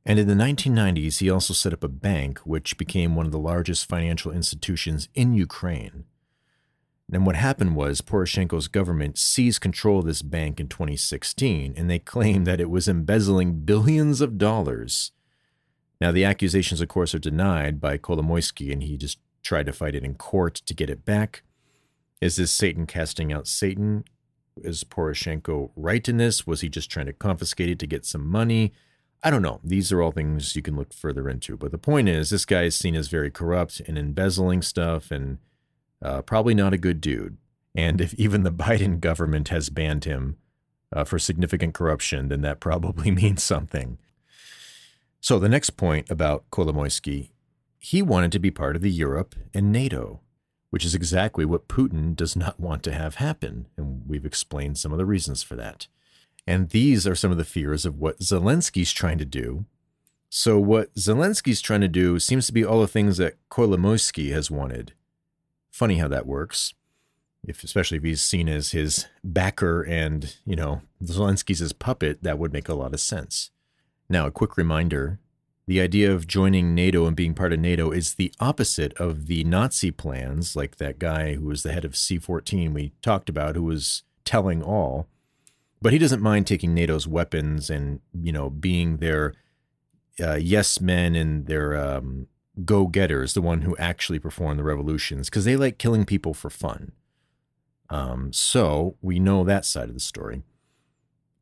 And 0.04 0.18
in 0.18 0.26
the 0.26 0.34
1990s, 0.34 1.18
he 1.18 1.30
also 1.30 1.54
set 1.54 1.72
up 1.72 1.82
a 1.82 1.88
bank, 1.88 2.38
which 2.40 2.76
became 2.76 3.14
one 3.14 3.26
of 3.26 3.32
the 3.32 3.38
largest 3.38 3.88
financial 3.88 4.32
institutions 4.32 5.08
in 5.14 5.32
Ukraine. 5.34 6.04
And 7.12 7.24
what 7.24 7.36
happened 7.36 7.76
was 7.76 8.00
Poroshenko's 8.00 8.66
government 8.66 9.18
seized 9.18 9.60
control 9.60 10.00
of 10.00 10.06
this 10.06 10.22
bank 10.22 10.58
in 10.58 10.66
2016, 10.68 11.74
and 11.76 11.88
they 11.88 12.00
claimed 12.00 12.48
that 12.48 12.60
it 12.60 12.70
was 12.70 12.88
embezzling 12.88 13.60
billions 13.60 14.20
of 14.20 14.38
dollars. 14.38 15.12
Now, 16.00 16.10
the 16.10 16.24
accusations, 16.24 16.80
of 16.80 16.88
course, 16.88 17.14
are 17.14 17.20
denied 17.20 17.80
by 17.80 17.96
Kolomoisky, 17.96 18.72
and 18.72 18.82
he 18.82 18.96
just 18.96 19.18
tried 19.46 19.66
to 19.66 19.72
fight 19.72 19.94
it 19.94 20.04
in 20.04 20.14
court 20.14 20.56
to 20.56 20.74
get 20.74 20.90
it 20.90 21.04
back. 21.04 21.42
Is 22.20 22.36
this 22.36 22.50
Satan 22.50 22.86
casting 22.86 23.32
out 23.32 23.46
Satan? 23.46 24.04
Is 24.56 24.84
Poroshenko 24.84 25.70
right 25.76 26.06
in 26.08 26.16
this? 26.16 26.46
Was 26.46 26.62
he 26.62 26.68
just 26.68 26.90
trying 26.90 27.06
to 27.06 27.12
confiscate 27.12 27.70
it 27.70 27.78
to 27.78 27.86
get 27.86 28.04
some 28.04 28.26
money? 28.26 28.72
I 29.22 29.30
don't 29.30 29.42
know. 29.42 29.60
These 29.62 29.92
are 29.92 30.02
all 30.02 30.10
things 30.10 30.56
you 30.56 30.62
can 30.62 30.76
look 30.76 30.92
further 30.92 31.28
into. 31.28 31.56
But 31.56 31.70
the 31.70 31.78
point 31.78 32.08
is, 32.08 32.30
this 32.30 32.44
guy 32.44 32.64
is 32.64 32.74
seen 32.74 32.96
as 32.96 33.08
very 33.08 33.30
corrupt 33.30 33.80
and 33.80 33.96
embezzling 33.96 34.62
stuff 34.62 35.10
and 35.10 35.38
uh, 36.02 36.22
probably 36.22 36.54
not 36.54 36.74
a 36.74 36.78
good 36.78 37.00
dude. 37.00 37.36
And 37.74 38.00
if 38.00 38.14
even 38.14 38.42
the 38.42 38.52
Biden 38.66 38.98
government 38.98 39.48
has 39.48 39.70
banned 39.70 40.04
him 40.04 40.38
uh, 40.92 41.04
for 41.04 41.18
significant 41.18 41.74
corruption, 41.74 42.28
then 42.28 42.40
that 42.42 42.60
probably 42.68 43.10
means 43.10 43.42
something. 43.42 43.98
So 45.20 45.38
the 45.38 45.48
next 45.48 45.70
point 45.70 46.10
about 46.10 46.48
Kolomoisky, 46.50 47.30
he 47.86 48.02
wanted 48.02 48.32
to 48.32 48.40
be 48.40 48.50
part 48.50 48.74
of 48.74 48.82
the 48.82 48.90
Europe 48.90 49.36
and 49.54 49.70
NATO, 49.70 50.20
which 50.70 50.84
is 50.84 50.94
exactly 50.94 51.44
what 51.44 51.68
Putin 51.68 52.16
does 52.16 52.34
not 52.34 52.58
want 52.58 52.82
to 52.82 52.92
have 52.92 53.16
happen. 53.16 53.66
And 53.76 54.02
we've 54.08 54.26
explained 54.26 54.76
some 54.76 54.90
of 54.90 54.98
the 54.98 55.06
reasons 55.06 55.44
for 55.44 55.54
that. 55.54 55.86
And 56.48 56.70
these 56.70 57.06
are 57.06 57.14
some 57.14 57.30
of 57.30 57.38
the 57.38 57.44
fears 57.44 57.86
of 57.86 57.98
what 57.98 58.18
Zelensky's 58.18 58.92
trying 58.92 59.18
to 59.18 59.24
do. 59.24 59.66
So, 60.28 60.58
what 60.58 60.92
Zelensky's 60.94 61.60
trying 61.60 61.82
to 61.82 61.88
do 61.88 62.18
seems 62.18 62.46
to 62.46 62.52
be 62.52 62.64
all 62.64 62.80
the 62.80 62.88
things 62.88 63.18
that 63.18 63.36
Kolomoisky 63.50 64.32
has 64.32 64.50
wanted 64.50 64.92
Funny 65.76 65.98
how 65.98 66.08
that 66.08 66.26
works. 66.26 66.72
If, 67.46 67.62
especially 67.62 67.98
if 67.98 68.02
he's 68.02 68.22
seen 68.22 68.48
as 68.48 68.70
his 68.70 69.08
backer 69.22 69.82
and, 69.82 70.34
you 70.46 70.56
know, 70.56 70.80
Zelensky's 71.04 71.58
his 71.58 71.74
puppet, 71.74 72.22
that 72.22 72.38
would 72.38 72.50
make 72.50 72.70
a 72.70 72.74
lot 72.74 72.94
of 72.94 73.00
sense. 73.00 73.50
Now, 74.08 74.26
a 74.26 74.30
quick 74.30 74.56
reminder 74.56 75.20
the 75.66 75.80
idea 75.80 76.12
of 76.12 76.28
joining 76.28 76.74
NATO 76.74 77.06
and 77.06 77.16
being 77.16 77.34
part 77.34 77.52
of 77.52 77.58
NATO 77.58 77.90
is 77.90 78.14
the 78.14 78.32
opposite 78.38 78.92
of 78.98 79.26
the 79.26 79.42
Nazi 79.44 79.90
plans, 79.90 80.54
like 80.54 80.76
that 80.76 80.98
guy 80.98 81.34
who 81.34 81.46
was 81.46 81.62
the 81.62 81.72
head 81.72 81.84
of 81.84 81.96
C 81.96 82.18
14 82.18 82.72
we 82.72 82.92
talked 83.02 83.28
about, 83.28 83.56
who 83.56 83.64
was 83.64 84.04
telling 84.24 84.62
all. 84.62 85.08
But 85.82 85.92
he 85.92 85.98
doesn't 85.98 86.22
mind 86.22 86.46
taking 86.46 86.72
NATO's 86.72 87.08
weapons 87.08 87.68
and, 87.68 88.00
you 88.12 88.32
know, 88.32 88.48
being 88.48 88.98
their 88.98 89.34
uh, 90.22 90.36
yes 90.36 90.80
men 90.80 91.14
and 91.14 91.46
their 91.46 91.76
um, 91.76 92.28
go 92.64 92.86
getters, 92.86 93.34
the 93.34 93.42
one 93.42 93.62
who 93.62 93.76
actually 93.76 94.18
perform 94.18 94.56
the 94.56 94.64
revolutions, 94.64 95.28
because 95.28 95.44
they 95.44 95.56
like 95.56 95.78
killing 95.78 96.04
people 96.04 96.32
for 96.32 96.48
fun. 96.48 96.92
Um, 97.90 98.32
so 98.32 98.96
we 99.02 99.18
know 99.18 99.44
that 99.44 99.64
side 99.64 99.88
of 99.88 99.94
the 99.94 100.00
story. 100.00 100.42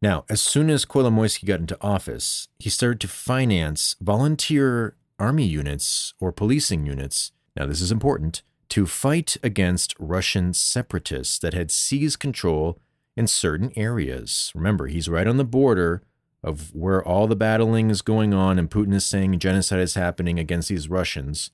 Now, 0.04 0.26
as 0.28 0.42
soon 0.42 0.68
as 0.68 0.84
Kolomoisky 0.84 1.46
got 1.46 1.60
into 1.60 1.80
office, 1.80 2.48
he 2.58 2.68
started 2.68 3.00
to 3.00 3.08
finance 3.08 3.96
volunteer 4.02 4.96
army 5.18 5.46
units 5.46 6.12
or 6.20 6.30
policing 6.30 6.84
units. 6.84 7.32
Now, 7.56 7.64
this 7.64 7.80
is 7.80 7.90
important 7.90 8.42
to 8.68 8.84
fight 8.84 9.38
against 9.42 9.94
Russian 9.98 10.52
separatists 10.52 11.38
that 11.38 11.54
had 11.54 11.70
seized 11.70 12.18
control 12.18 12.78
in 13.16 13.26
certain 13.26 13.72
areas. 13.76 14.52
Remember, 14.54 14.88
he's 14.88 15.08
right 15.08 15.26
on 15.26 15.38
the 15.38 15.42
border 15.42 16.02
of 16.42 16.74
where 16.74 17.02
all 17.02 17.26
the 17.26 17.34
battling 17.34 17.88
is 17.88 18.02
going 18.02 18.34
on 18.34 18.58
and 18.58 18.70
Putin 18.70 18.92
is 18.92 19.06
saying 19.06 19.38
genocide 19.38 19.80
is 19.80 19.94
happening 19.94 20.38
against 20.38 20.68
these 20.68 20.90
Russians. 20.90 21.50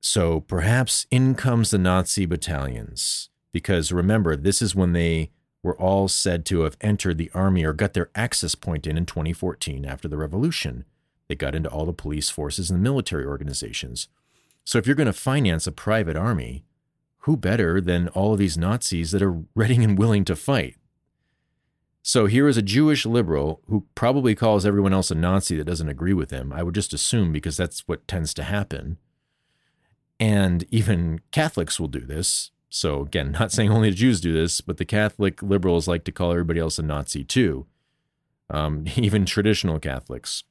So 0.00 0.40
perhaps 0.40 1.06
in 1.12 1.36
comes 1.36 1.70
the 1.70 1.78
Nazi 1.78 2.26
battalions. 2.26 3.30
Because 3.52 3.92
remember, 3.92 4.34
this 4.34 4.60
is 4.60 4.74
when 4.74 4.92
they 4.92 5.30
were 5.66 5.76
all 5.76 6.08
said 6.08 6.46
to 6.46 6.60
have 6.60 6.76
entered 6.80 7.18
the 7.18 7.30
army 7.34 7.64
or 7.64 7.72
got 7.72 7.92
their 7.92 8.10
access 8.14 8.54
point 8.54 8.86
in 8.86 8.96
in 8.96 9.04
2014 9.04 9.84
after 9.84 10.08
the 10.08 10.16
revolution. 10.16 10.84
They 11.28 11.34
got 11.34 11.54
into 11.54 11.68
all 11.68 11.84
the 11.84 11.92
police 11.92 12.30
forces 12.30 12.70
and 12.70 12.78
the 12.78 12.82
military 12.82 13.26
organizations. 13.26 14.08
So 14.64 14.78
if 14.78 14.86
you're 14.86 14.96
going 14.96 15.06
to 15.06 15.12
finance 15.12 15.66
a 15.66 15.72
private 15.72 16.16
army, 16.16 16.64
who 17.20 17.36
better 17.36 17.80
than 17.80 18.08
all 18.08 18.32
of 18.32 18.38
these 18.38 18.56
Nazis 18.56 19.10
that 19.10 19.22
are 19.22 19.42
ready 19.54 19.82
and 19.82 19.98
willing 19.98 20.24
to 20.26 20.36
fight? 20.36 20.76
So 22.02 22.26
here 22.26 22.46
is 22.46 22.56
a 22.56 22.62
Jewish 22.62 23.04
liberal 23.04 23.60
who 23.68 23.86
probably 23.96 24.36
calls 24.36 24.64
everyone 24.64 24.92
else 24.92 25.10
a 25.10 25.16
Nazi 25.16 25.56
that 25.56 25.64
doesn't 25.64 25.88
agree 25.88 26.14
with 26.14 26.30
him. 26.30 26.52
I 26.52 26.62
would 26.62 26.76
just 26.76 26.94
assume 26.94 27.32
because 27.32 27.56
that's 27.56 27.80
what 27.88 28.06
tends 28.06 28.32
to 28.34 28.44
happen. 28.44 28.98
And 30.20 30.64
even 30.70 31.20
Catholics 31.32 31.80
will 31.80 31.88
do 31.88 32.00
this. 32.00 32.52
So 32.76 33.02
again, 33.02 33.32
not 33.40 33.52
saying 33.52 33.70
only 33.70 33.90
the 33.90 33.96
Jews 33.96 34.20
do 34.20 34.32
this, 34.32 34.60
but 34.60 34.76
the 34.76 34.84
Catholic 34.84 35.42
liberals 35.42 35.88
like 35.88 36.04
to 36.04 36.12
call 36.12 36.32
everybody 36.32 36.60
else 36.60 36.78
a 36.78 36.82
Nazi 36.82 37.24
too. 37.24 37.66
Um, 38.50 38.84
even 38.96 39.24
traditional 39.24 39.78
Catholics 39.78 40.44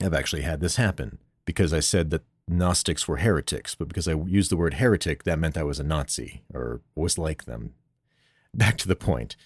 have 0.00 0.14
actually 0.14 0.42
had 0.42 0.60
this 0.60 0.76
happen 0.76 1.18
because 1.44 1.72
I 1.72 1.80
said 1.80 2.10
that 2.10 2.24
Gnostics 2.48 3.08
were 3.08 3.16
heretics, 3.16 3.74
but 3.74 3.88
because 3.88 4.06
I 4.06 4.14
used 4.14 4.50
the 4.52 4.56
word 4.56 4.74
heretic, 4.74 5.24
that 5.24 5.38
meant 5.38 5.56
I 5.56 5.64
was 5.64 5.80
a 5.80 5.84
Nazi 5.84 6.42
or 6.54 6.80
was 6.94 7.18
like 7.18 7.44
them. 7.44 7.74
Back 8.54 8.78
to 8.78 8.88
the 8.88 8.96
point 8.96 9.36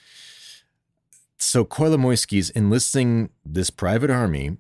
so 1.43 1.65
Kolomoisky's 1.65 2.51
enlisting 2.51 3.31
this 3.45 3.71
private 3.71 4.11
army 4.11 4.59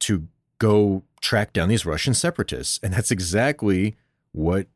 to 0.00 0.26
go 0.58 1.02
track 1.20 1.52
down 1.52 1.68
these 1.68 1.84
Russian 1.84 2.14
separatists. 2.14 2.80
And 2.82 2.94
that's 2.94 3.10
exactly 3.10 3.96
what 4.32 4.66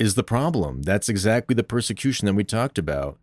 is 0.00 0.14
the 0.14 0.24
problem. 0.24 0.82
That's 0.82 1.08
exactly 1.08 1.54
the 1.54 1.62
persecution 1.62 2.26
that 2.26 2.34
we 2.34 2.42
talked 2.42 2.78
about. 2.78 3.18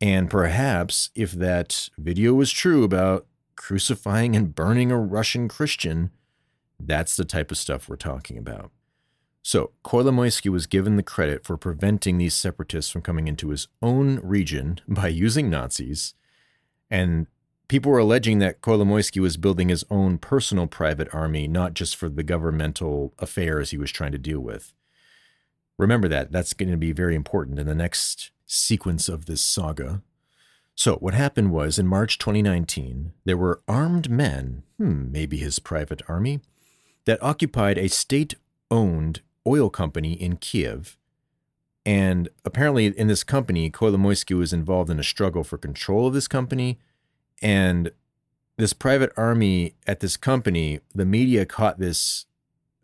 And 0.00 0.30
perhaps 0.30 1.10
if 1.14 1.32
that 1.32 1.88
video 1.98 2.34
was 2.34 2.52
true 2.52 2.84
about 2.84 3.26
crucifying 3.56 4.36
and 4.36 4.54
burning 4.54 4.92
a 4.92 4.98
Russian 4.98 5.48
Christian, 5.48 6.10
that's 6.78 7.16
the 7.16 7.24
type 7.24 7.50
of 7.50 7.58
stuff 7.58 7.88
we're 7.88 7.96
talking 7.96 8.38
about. 8.38 8.70
So, 9.42 9.72
Kolomoisky 9.82 10.50
was 10.50 10.66
given 10.66 10.96
the 10.96 11.02
credit 11.02 11.44
for 11.44 11.56
preventing 11.56 12.18
these 12.18 12.34
separatists 12.34 12.92
from 12.92 13.02
coming 13.02 13.26
into 13.26 13.48
his 13.48 13.66
own 13.80 14.20
region 14.22 14.80
by 14.88 15.08
using 15.08 15.50
Nazis 15.50 16.14
and 16.90 17.26
people 17.68 17.92
were 17.92 17.98
alleging 17.98 18.38
that 18.38 18.60
Kolomoisky 18.60 19.20
was 19.20 19.36
building 19.36 19.68
his 19.68 19.84
own 19.90 20.18
personal 20.18 20.66
private 20.66 21.08
army, 21.14 21.46
not 21.46 21.74
just 21.74 21.96
for 21.96 22.08
the 22.08 22.22
governmental 22.22 23.12
affairs 23.18 23.70
he 23.70 23.78
was 23.78 23.90
trying 23.90 24.12
to 24.12 24.18
deal 24.18 24.40
with. 24.40 24.72
Remember 25.78 26.08
that. 26.08 26.32
That's 26.32 26.52
going 26.52 26.70
to 26.70 26.76
be 26.76 26.92
very 26.92 27.14
important 27.14 27.58
in 27.58 27.66
the 27.66 27.74
next 27.74 28.30
sequence 28.46 29.08
of 29.08 29.26
this 29.26 29.40
saga. 29.40 30.02
So, 30.74 30.96
what 30.96 31.14
happened 31.14 31.52
was 31.52 31.78
in 31.78 31.86
March 31.86 32.18
2019, 32.18 33.12
there 33.24 33.36
were 33.36 33.62
armed 33.66 34.10
men, 34.10 34.62
hmm, 34.76 35.10
maybe 35.10 35.38
his 35.38 35.58
private 35.58 36.02
army, 36.08 36.40
that 37.04 37.22
occupied 37.22 37.78
a 37.78 37.88
state 37.88 38.34
owned 38.70 39.20
oil 39.46 39.70
company 39.70 40.12
in 40.12 40.36
Kiev. 40.36 40.96
And 41.86 42.28
apparently, 42.44 42.86
in 42.86 43.06
this 43.06 43.24
company, 43.24 43.70
Kolomoisky 43.70 44.36
was 44.36 44.52
involved 44.52 44.90
in 44.90 45.00
a 45.00 45.04
struggle 45.04 45.42
for 45.42 45.56
control 45.56 46.08
of 46.08 46.14
this 46.14 46.28
company 46.28 46.78
and 47.40 47.90
this 48.56 48.72
private 48.72 49.12
army 49.16 49.74
at 49.86 50.00
this 50.00 50.16
company, 50.16 50.80
the 50.94 51.06
media 51.06 51.46
caught 51.46 51.78
this 51.78 52.26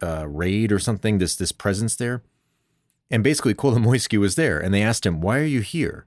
uh, 0.02 0.26
raid 0.28 0.70
or 0.70 0.78
something, 0.78 1.18
this 1.18 1.34
this 1.34 1.52
presence 1.52 1.96
there, 1.96 2.22
and 3.10 3.22
basically 3.22 3.54
Kolomoisky 3.54 4.18
was 4.18 4.34
there, 4.34 4.58
and 4.58 4.72
they 4.72 4.82
asked 4.82 5.06
him, 5.06 5.20
"Why 5.20 5.38
are 5.38 5.44
you 5.44 5.60
here?" 5.60 6.06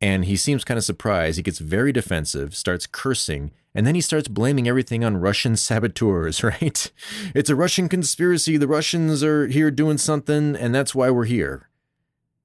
And 0.00 0.26
he 0.26 0.36
seems 0.36 0.64
kind 0.64 0.76
of 0.76 0.84
surprised. 0.84 1.36
He 1.36 1.42
gets 1.42 1.58
very 1.58 1.92
defensive, 1.92 2.54
starts 2.54 2.86
cursing, 2.86 3.50
and 3.74 3.86
then 3.86 3.94
he 3.94 4.00
starts 4.00 4.28
blaming 4.28 4.68
everything 4.68 5.04
on 5.04 5.16
Russian 5.16 5.56
saboteurs, 5.56 6.42
right? 6.42 6.90
It's 7.34 7.50
a 7.50 7.56
Russian 7.56 7.88
conspiracy. 7.88 8.56
The 8.56 8.68
Russians 8.68 9.22
are 9.22 9.46
here 9.46 9.70
doing 9.70 9.98
something, 9.98 10.54
and 10.54 10.74
that's 10.74 10.94
why 10.94 11.10
we're 11.10 11.24
here. 11.24 11.68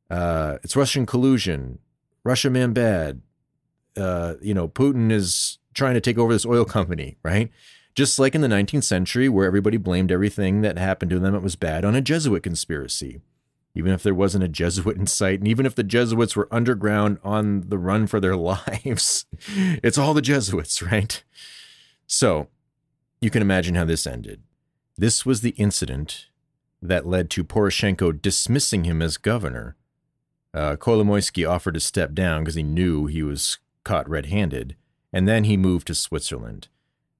Uh, 0.09 0.57
it's 0.63 0.75
Russian 0.75 1.05
collusion. 1.05 1.79
Russia 2.23 2.49
man 2.49 2.73
bad. 2.73 3.21
Uh, 3.97 4.35
you 4.41 4.53
know, 4.53 4.67
Putin 4.67 5.11
is 5.11 5.57
trying 5.73 5.93
to 5.93 6.01
take 6.01 6.17
over 6.17 6.33
this 6.33 6.45
oil 6.45 6.65
company, 6.77 7.17
right? 7.23 7.51
Just 7.95 8.19
like 8.19 8.35
in 8.35 8.41
the 8.41 8.47
19th 8.47 8.85
century, 8.85 9.27
where 9.27 9.45
everybody 9.45 9.75
blamed 9.75 10.11
everything 10.11 10.61
that 10.61 10.77
happened 10.77 11.11
to 11.11 11.19
them 11.19 11.33
that 11.33 11.41
was 11.41 11.57
bad 11.57 11.83
on 11.83 11.95
a 11.95 12.01
Jesuit 12.01 12.43
conspiracy 12.43 13.21
even 13.73 13.91
if 13.91 14.03
there 14.03 14.13
wasn't 14.13 14.43
a 14.43 14.49
Jesuit 14.49 14.97
in 14.97 15.07
sight, 15.07 15.39
and 15.39 15.47
even 15.47 15.65
if 15.65 15.75
the 15.75 15.83
Jesuits 15.83 16.35
were 16.35 16.47
underground 16.51 17.17
on 17.23 17.61
the 17.69 17.77
run 17.77 18.07
for 18.07 18.19
their 18.19 18.35
lives. 18.35 19.25
it's 19.83 19.97
all 19.97 20.13
the 20.13 20.21
Jesuits, 20.21 20.81
right? 20.81 21.23
So 22.07 22.47
you 23.21 23.29
can 23.29 23.41
imagine 23.41 23.75
how 23.75 23.85
this 23.85 24.05
ended. 24.05 24.41
This 24.97 25.25
was 25.25 25.41
the 25.41 25.51
incident 25.51 26.27
that 26.81 27.07
led 27.07 27.29
to 27.31 27.43
Poroshenko 27.43 28.21
dismissing 28.21 28.83
him 28.83 29.01
as 29.01 29.17
governor. 29.17 29.75
Uh, 30.53 30.75
Kolomoisky 30.75 31.49
offered 31.49 31.75
to 31.75 31.79
step 31.79 32.13
down 32.13 32.41
because 32.41 32.55
he 32.55 32.63
knew 32.63 33.05
he 33.05 33.23
was 33.23 33.59
caught 33.83 34.09
red 34.09 34.25
handed, 34.27 34.75
and 35.13 35.27
then 35.27 35.45
he 35.45 35.55
moved 35.55 35.87
to 35.87 35.95
Switzerland. 35.95 36.67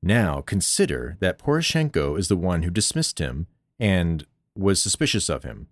Now 0.04 0.42
consider 0.42 1.18
that 1.20 1.40
Poroshenko 1.40 2.18
is 2.18 2.28
the 2.28 2.36
one 2.36 2.64
who 2.64 2.72
dismissed 2.72 3.20
him 3.20 3.48
and 3.80 4.26
was 4.56 4.82
suspicious 4.82 5.30
of 5.30 5.44
him. 5.44 5.68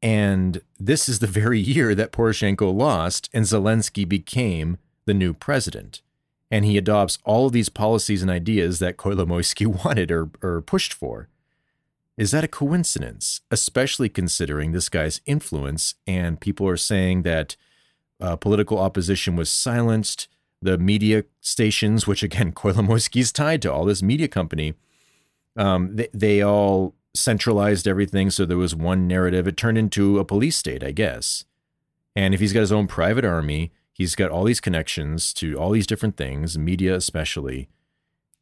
And 0.00 0.60
this 0.78 1.08
is 1.08 1.18
the 1.18 1.26
very 1.26 1.58
year 1.58 1.94
that 1.94 2.12
Poroshenko 2.12 2.72
lost 2.72 3.28
and 3.32 3.44
Zelensky 3.44 4.08
became 4.08 4.78
the 5.06 5.14
new 5.14 5.34
president. 5.34 6.02
And 6.50 6.64
he 6.64 6.78
adopts 6.78 7.18
all 7.24 7.46
of 7.46 7.52
these 7.52 7.68
policies 7.68 8.22
and 8.22 8.30
ideas 8.30 8.78
that 8.78 8.96
Kolomoisky 8.96 9.66
wanted 9.84 10.10
or, 10.10 10.30
or 10.42 10.60
pushed 10.60 10.92
for. 10.92 11.28
Is 12.16 12.32
that 12.32 12.44
a 12.44 12.48
coincidence, 12.48 13.42
especially 13.50 14.08
considering 14.08 14.72
this 14.72 14.88
guy's 14.88 15.20
influence? 15.24 15.94
And 16.06 16.40
people 16.40 16.66
are 16.66 16.76
saying 16.76 17.22
that 17.22 17.56
uh, 18.20 18.36
political 18.36 18.78
opposition 18.78 19.36
was 19.36 19.50
silenced. 19.50 20.26
The 20.60 20.78
media 20.78 21.24
stations, 21.40 22.06
which 22.06 22.22
again, 22.22 22.52
Kolomoisky's 22.54 23.32
tied 23.32 23.62
to 23.62 23.72
all 23.72 23.84
this 23.84 24.02
media 24.02 24.28
company, 24.28 24.74
um, 25.56 25.94
they, 25.94 26.08
they 26.12 26.42
all 26.42 26.94
centralized 27.14 27.88
everything 27.88 28.30
so 28.30 28.44
there 28.44 28.56
was 28.56 28.74
one 28.74 29.06
narrative. 29.06 29.46
It 29.46 29.56
turned 29.56 29.78
into 29.78 30.18
a 30.18 30.24
police 30.24 30.56
state, 30.56 30.82
I 30.82 30.92
guess. 30.92 31.44
And 32.14 32.34
if 32.34 32.40
he's 32.40 32.52
got 32.52 32.60
his 32.60 32.72
own 32.72 32.86
private 32.86 33.24
army, 33.24 33.72
he's 33.92 34.14
got 34.14 34.30
all 34.30 34.44
these 34.44 34.60
connections 34.60 35.32
to 35.34 35.56
all 35.56 35.70
these 35.70 35.86
different 35.86 36.16
things, 36.16 36.58
media 36.58 36.94
especially. 36.94 37.68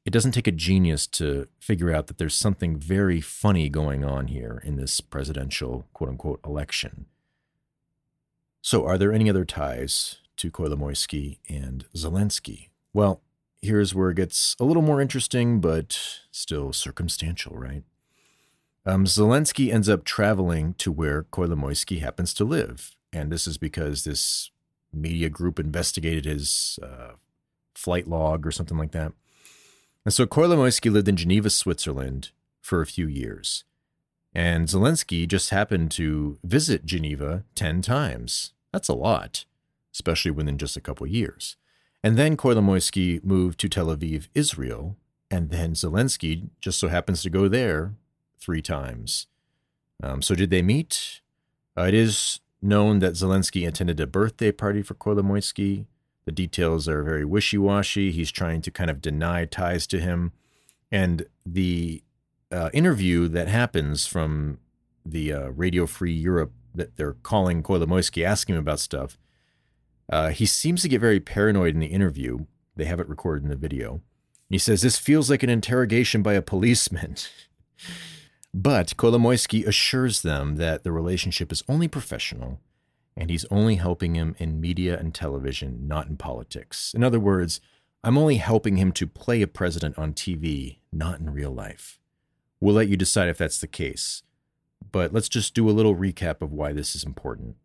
It 0.05 0.13
doesn't 0.13 0.33
take 0.33 0.47
a 0.47 0.53
genius 0.53 1.07
to 1.09 1.49
figure 1.59 1.93
out 1.93 2.07
that 2.07 2.19
there's 2.19 2.35
something 2.35 2.77
very 2.77 3.21
funny 3.21 3.69
going 3.69 4.05
on 4.05 4.29
here 4.29 4.63
in 4.65 4.77
this 4.77 5.01
presidential 5.01 5.87
quote 5.93 6.11
unquote 6.11 6.41
election. 6.45 7.07
So, 8.63 8.87
are 8.87 8.99
there 8.99 9.13
any 9.13 9.29
other 9.29 9.45
ties 9.45 10.19
to 10.37 10.51
Kolomoisky 10.51 11.39
and 11.49 11.85
Zelensky? 11.95 12.69
Well, 12.93 13.21
here's 13.63 13.95
where 13.95 14.11
it 14.11 14.17
gets 14.17 14.57
a 14.59 14.65
little 14.65 14.83
more 14.83 15.01
interesting, 15.01 15.61
but 15.61 16.21
still 16.31 16.73
circumstantial, 16.73 17.57
right? 17.57 17.83
Um, 18.87 19.05
Zelensky 19.05 19.72
ends 19.72 19.88
up 19.88 20.05
traveling 20.05 20.75
to 20.75 20.92
where 20.92 21.25
Kolomoisky 21.25 22.01
happens 22.01 22.33
to 22.35 22.44
live. 22.44 22.94
And 23.12 23.33
this 23.33 23.49
is 23.49 23.59
because 23.59 24.05
this 24.05 24.53
media 24.92 25.29
group 25.29 25.59
investigated 25.59 26.25
his 26.25 26.79
uh, 26.81 27.12
flight 27.75 28.07
log 28.07 28.46
or 28.46 28.53
something 28.53 28.79
like 28.79 28.92
that. 28.92 29.12
And 30.05 30.14
so 30.14 30.25
Kolomoisky 30.25 30.90
lived 30.90 31.09
in 31.09 31.16
Geneva, 31.16 31.51
Switzerland 31.51 32.31
for 32.61 32.81
a 32.81 32.87
few 32.87 33.09
years. 33.09 33.64
And 34.33 34.68
Zelensky 34.68 35.27
just 35.27 35.51
happened 35.51 35.90
to 35.92 36.38
visit 36.44 36.87
Geneva 36.87 37.42
10 37.57 37.83
times. 37.83 38.53
That's 38.72 38.88
a 38.88 38.94
lot, 38.94 39.46
especially 39.92 40.31
within 40.31 40.59
just 40.59 40.77
a 40.77 40.81
couple 40.81 41.07
years. 41.09 41.57
And 42.05 42.16
then 42.16 42.37
Kolomoisky 42.37 43.25
moved 43.25 43.59
to 43.61 43.68
Tel 43.68 43.87
Aviv, 43.87 44.29
Israel. 44.33 44.96
And 45.29 45.51
then 45.51 45.72
Zelensky 45.72 46.51
just 46.61 46.79
so 46.79 46.87
happens 46.87 47.22
to 47.22 47.31
go 47.31 47.49
there 47.49 47.94
three 48.40 48.62
times. 48.62 49.27
Um, 50.03 50.22
so, 50.22 50.35
did 50.35 50.51
they 50.51 50.62
meet? 50.62 51.20
Uh, 51.77 51.83
it 51.83 51.94
is 51.94 52.40
known 52.62 52.99
that 53.01 53.12
Zelensky 53.12 53.66
attended 53.66 54.01
a 54.01 54.07
birthday 54.07 54.53
party 54.53 54.83
for 54.83 54.94
Kolomoisky. 54.94 55.87
The 56.25 56.33
details 56.33 56.88
are 56.88 57.03
very 57.03 57.25
wishy 57.25 57.59
washy. 57.59 58.11
He's 58.11 58.33
trying 58.33 58.62
to 58.62 58.70
kind 58.70 58.90
of 58.90 59.01
deny 59.01 59.44
ties 59.44 59.87
to 59.88 60.01
him. 60.01 60.33
And 60.90 61.27
the 61.44 62.03
uh, 62.51 62.70
interview 62.72 63.29
that 63.29 63.49
happens 63.49 64.07
from 64.07 64.59
the 65.05 65.33
uh, 65.33 65.49
Radio 65.51 65.87
Free 65.87 66.12
Europe 66.12 66.53
that 66.75 66.96
they're 66.96 67.14
calling 67.14 67.62
Kolomoisky, 67.62 68.25
asking 68.25 68.57
him 68.57 68.61
about 68.61 68.81
stuff, 68.81 69.18
uh, 70.11 70.31
he 70.31 70.46
seems 70.46 70.83
to 70.83 70.88
get 70.88 71.01
very 71.01 71.20
paranoid 71.20 71.75
in 71.75 71.81
the 71.81 71.87
interview. 71.87 72.46
They 72.75 72.85
have 72.85 73.01
it 73.01 73.09
recorded 73.09 73.44
in 73.44 73.51
the 73.51 73.57
video. 73.57 74.03
He 74.49 74.59
says, 74.59 74.83
This 74.83 74.99
feels 74.99 75.31
like 75.31 75.42
an 75.42 75.51
interrogation 75.51 76.22
by 76.22 76.35
a 76.35 76.42
policeman. 76.42 77.16
But 78.59 78.97
Kolomoisky 78.97 79.66
assures 79.66 80.23
them 80.23 80.57
that 80.57 80.83
the 80.83 80.90
relationship 80.90 81.53
is 81.53 81.62
only 81.69 81.88
professional 81.88 82.59
and 83.14 83.29
he's 83.29 83.45
only 83.51 83.75
helping 83.75 84.14
him 84.14 84.35
in 84.38 84.62
media 84.62 84.99
and 84.99 85.14
television, 85.14 85.87
not 85.87 86.07
in 86.07 86.16
politics. 86.16 86.95
In 86.95 87.05
other 87.05 87.21
words, 87.21 87.61
I'm 88.03 88.16
only 88.16 88.37
helping 88.37 88.79
him 88.79 88.92
to 88.92 89.07
play 89.07 89.42
a 89.42 89.47
president 89.47 89.99
on 89.99 90.14
TV, 90.14 90.79
not 90.90 91.21
in 91.21 91.35
real 91.35 91.51
life. 91.51 91.99
We'll 92.59 92.75
let 92.75 92.88
you 92.88 92.97
decide 92.97 93.29
if 93.29 93.37
that's 93.37 93.61
the 93.61 93.66
case. 93.66 94.23
But 94.90 95.12
let's 95.12 95.29
just 95.29 95.53
do 95.53 95.69
a 95.69 95.77
little 95.77 95.95
recap 95.95 96.40
of 96.40 96.51
why 96.51 96.73
this 96.73 96.97
is 96.97 97.05
important. 97.05 97.57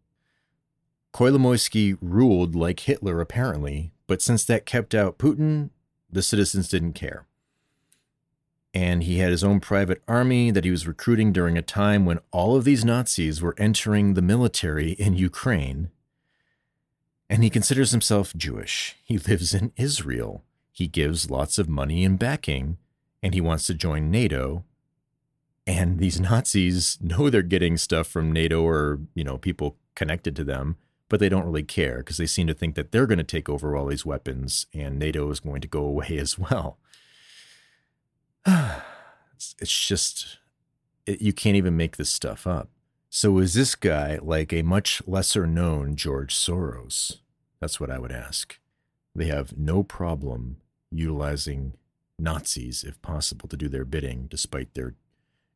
Kolomoisky 1.14 1.98
ruled 2.02 2.54
like 2.54 2.82
Hitler, 2.82 3.22
apparently, 3.22 3.94
but 4.08 4.22
since 4.22 4.44
that 4.44 4.66
kept 4.66 4.94
out 4.94 5.18
Putin, 5.18 5.70
the 6.10 6.22
citizens 6.22 6.68
didn't 6.68 6.94
care 6.94 7.28
and 8.74 9.04
he 9.04 9.18
had 9.18 9.32
his 9.32 9.44
own 9.44 9.60
private 9.60 10.02
army 10.08 10.50
that 10.52 10.64
he 10.64 10.72
was 10.72 10.88
recruiting 10.88 11.34
during 11.34 11.58
a 11.58 11.62
time 11.62 12.06
when 12.06 12.20
all 12.32 12.56
of 12.56 12.64
these 12.64 12.86
Nazis 12.86 13.42
were 13.42 13.56
entering 13.58 14.14
the 14.14 14.22
military 14.22 14.92
in 14.94 15.16
Ukraine. 15.16 15.90
And 17.30 17.44
he 17.44 17.50
considers 17.50 17.92
himself 17.92 18.34
Jewish. 18.36 18.96
He 19.04 19.18
lives 19.28 19.54
in 19.54 19.74
Israel. 19.76 20.44
He 20.72 20.88
gives 20.88 21.30
lots 21.30 21.58
of 21.58 21.68
money 21.68 22.06
and 22.06 22.18
backing, 22.18 22.78
and 23.22 23.34
he 23.34 23.42
wants 23.42 23.68
to 23.68 23.74
join 23.74 24.10
NATO. 24.10 24.64
And 25.68 26.00
these 26.00 26.20
Nazis 26.22 26.98
know 27.02 27.30
they're 27.30 27.42
getting 27.42 27.78
stuff 27.78 28.08
from 28.08 28.32
NATO 28.32 28.64
or, 28.64 29.00
you 29.14 29.24
know, 29.26 29.38
people 29.38 29.78
connected 29.96 30.34
to 30.38 30.46
them, 30.46 30.78
but 31.10 31.20
they 31.20 31.30
don't 31.30 31.46
really 31.46 31.64
care 31.64 31.98
because 31.98 32.18
they 32.18 32.26
seem 32.26 32.48
to 32.48 32.54
think 32.54 32.76
that 32.76 32.94
they're 32.94 33.06
going 33.06 33.18
to 33.18 33.24
take 33.24 33.50
over 33.50 33.76
all 33.76 33.88
these 33.88 34.06
weapons 34.06 34.66
and 34.74 34.98
NATO 34.98 35.30
is 35.30 35.42
going 35.42 35.60
to 35.60 35.68
go 35.68 35.84
away 35.86 36.18
as 36.18 36.40
well. 36.40 36.78
It's, 38.46 39.56
it's 39.60 39.88
just, 39.88 40.40
it, 41.06 41.22
you 41.22 41.34
can't 41.34 41.56
even 41.56 41.78
make 41.78 41.98
this 41.98 42.10
stuff 42.10 42.46
up. 42.48 42.70
So 43.10 43.40
is 43.40 43.54
this 43.54 43.76
guy 43.76 44.20
like 44.22 44.54
a 44.54 44.62
much 44.62 45.02
lesser 45.06 45.46
known 45.46 45.96
George 45.96 46.34
Soros? 46.34 47.18
That's 47.60 47.80
what 47.80 47.90
I 47.90 48.00
would 48.00 48.12
ask. 48.12 48.58
They 49.14 49.26
have 49.26 49.58
no 49.58 49.84
problem 49.84 50.58
utilizing 50.92 51.74
Nazis, 52.18 52.84
if 52.84 53.02
possible, 53.02 53.50
to 53.50 53.58
do 53.58 53.68
their 53.68 53.84
bidding, 53.84 54.28
despite 54.30 54.74
their 54.74 54.96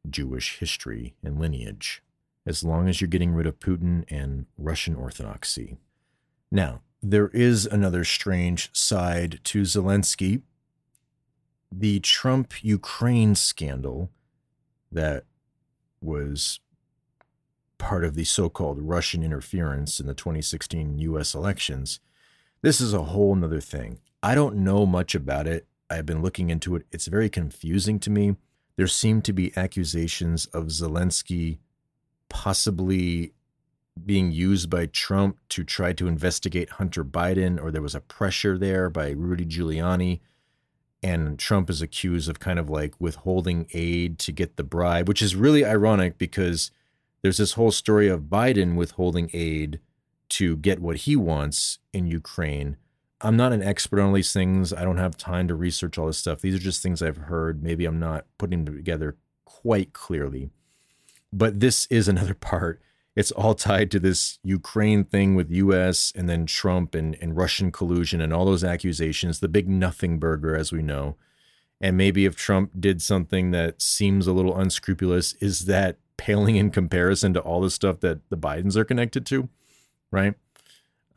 Jewish 0.10 0.60
history 0.60 1.16
and 1.24 1.40
lineage, 1.40 2.04
as 2.46 2.64
long 2.64 2.90
as 2.90 3.00
you're 3.00 3.08
getting 3.08 3.34
rid 3.34 3.48
of 3.48 3.60
Putin 3.60 4.04
and 4.10 4.46
Russian 4.58 4.96
Orthodoxy. 4.96 5.78
Now, 6.52 6.82
there 7.02 7.30
is 7.30 7.66
another 7.66 8.04
strange 8.04 8.70
side 8.74 9.40
to 9.46 9.62
Zelensky 9.62 10.42
the 11.78 12.00
Trump 12.00 12.64
Ukraine 12.64 13.36
scandal 13.36 14.10
that 14.92 15.26
was 16.00 16.60
part 17.78 18.06
of 18.06 18.16
the 18.16 18.24
so 18.24 18.50
called 18.50 18.80
Russian 18.82 19.24
interference 19.24 20.00
in 20.00 20.08
the 20.08 20.14
2016 20.14 21.00
US 21.00 21.36
elections, 21.36 22.00
this 22.62 22.80
is 22.80 22.94
a 22.94 23.04
whole 23.04 23.36
nother 23.36 23.60
thing. 23.60 24.00
I 24.24 24.36
don't 24.36 24.56
know 24.56 24.86
much 24.86 25.16
about 25.16 25.48
it. 25.48 25.68
I've 25.90 26.06
been 26.06 26.22
looking 26.22 26.50
into 26.50 26.76
it. 26.78 26.86
It's 26.92 27.08
very 27.08 27.30
confusing 27.30 28.00
to 28.00 28.10
me. 28.10 28.38
There 28.78 28.88
seem 28.88 29.22
to 29.24 29.34
be 29.34 29.56
accusations 29.58 30.46
of 30.48 30.68
Zelensky 30.68 31.60
possibly 32.30 33.34
being 34.04 34.32
used 34.32 34.70
by 34.70 34.86
Trump 34.86 35.40
to 35.50 35.64
try 35.64 35.94
to 35.94 36.08
investigate 36.08 36.72
Hunter 36.72 37.04
Biden, 37.04 37.62
or 37.62 37.72
there 37.72 37.82
was 37.82 37.96
a 37.96 38.02
pressure 38.02 38.58
there 38.58 38.90
by 38.90 39.12
Rudy 39.12 39.46
Giuliani 39.46 40.22
and 41.06 41.38
Trump 41.38 41.70
is 41.70 41.84
accused 41.84 42.28
of 42.28 42.40
kind 42.40 42.58
of 42.58 42.68
like 42.68 42.96
withholding 43.00 43.68
aid 43.76 44.18
to 44.18 44.32
get 44.32 44.56
the 44.56 44.64
bribe, 44.64 45.08
which 45.08 45.22
is 45.22 45.36
really 45.36 45.64
ironic 45.64 46.18
because 46.18 46.72
there's 47.22 47.38
this 47.38 47.54
whole 47.54 47.70
story 47.70 48.08
of 48.08 48.22
Biden 48.22 48.74
withholding 48.74 49.30
aid 49.32 49.80
to 50.30 50.58
get 50.58 50.82
what 50.82 50.98
he 50.98 51.16
wants 51.16 51.78
in 51.94 52.08
Ukraine. 52.08 52.78
I'm 53.22 53.38
not 53.38 53.54
an 53.54 53.62
expert 53.62 54.00
on 54.00 54.08
all 54.08 54.14
these 54.14 54.34
things. 54.34 54.74
I 54.74 54.84
don't 54.84 54.98
have 54.98 55.16
time 55.16 55.48
to 55.48 55.54
research 55.54 56.00
all 56.00 56.08
this 56.08 56.18
stuff. 56.18 56.42
These 56.42 56.56
are 56.56 56.60
just 56.60 56.82
things 56.82 57.04
I've 57.04 57.18
heard. 57.18 57.62
Maybe 57.62 57.86
I'm 57.86 58.00
not 58.00 58.26
putting 58.40 58.66
them 58.66 58.76
together 58.76 59.16
quite 59.46 59.94
clearly. 59.94 60.50
But 61.32 61.60
this 61.60 61.86
is 61.92 62.08
another 62.08 62.34
part. 62.52 62.82
It's 63.16 63.32
all 63.32 63.56
tied 63.56 63.92
to 63.92 64.00
this 64.00 64.40
Ukraine 64.44 65.06
thing 65.06 65.36
with 65.36 65.50
US 65.50 66.12
and 66.16 66.28
then 66.28 66.46
Trump 66.46 66.94
and, 66.94 67.18
and 67.22 67.38
Russian 67.38 67.72
collusion 67.72 68.20
and 68.20 68.34
all 68.34 68.46
those 68.46 68.64
accusations, 68.64 69.40
the 69.40 69.48
big 69.48 69.70
nothing 69.70 70.20
burger, 70.20 70.56
as 70.56 70.72
we 70.72 70.82
know. 70.82 71.16
And 71.80 71.98
maybe 71.98 72.26
if 72.26 72.36
Trump 72.36 72.72
did 72.80 73.02
something 73.02 73.52
that 73.52 73.82
seems 73.82 74.28
a 74.28 74.34
little 74.34 74.58
unscrupulous, 74.58 75.34
is 75.34 75.66
that 75.66 75.98
paling 76.18 76.56
in 76.56 76.72
comparison 76.72 77.34
to 77.34 77.40
all 77.40 77.62
the 77.62 77.70
stuff 77.70 78.00
that 78.02 78.30
the 78.30 78.38
Bidens 78.38 78.76
are 78.76 78.86
connected 78.86 79.26
to? 79.28 79.50
Right. 80.12 80.36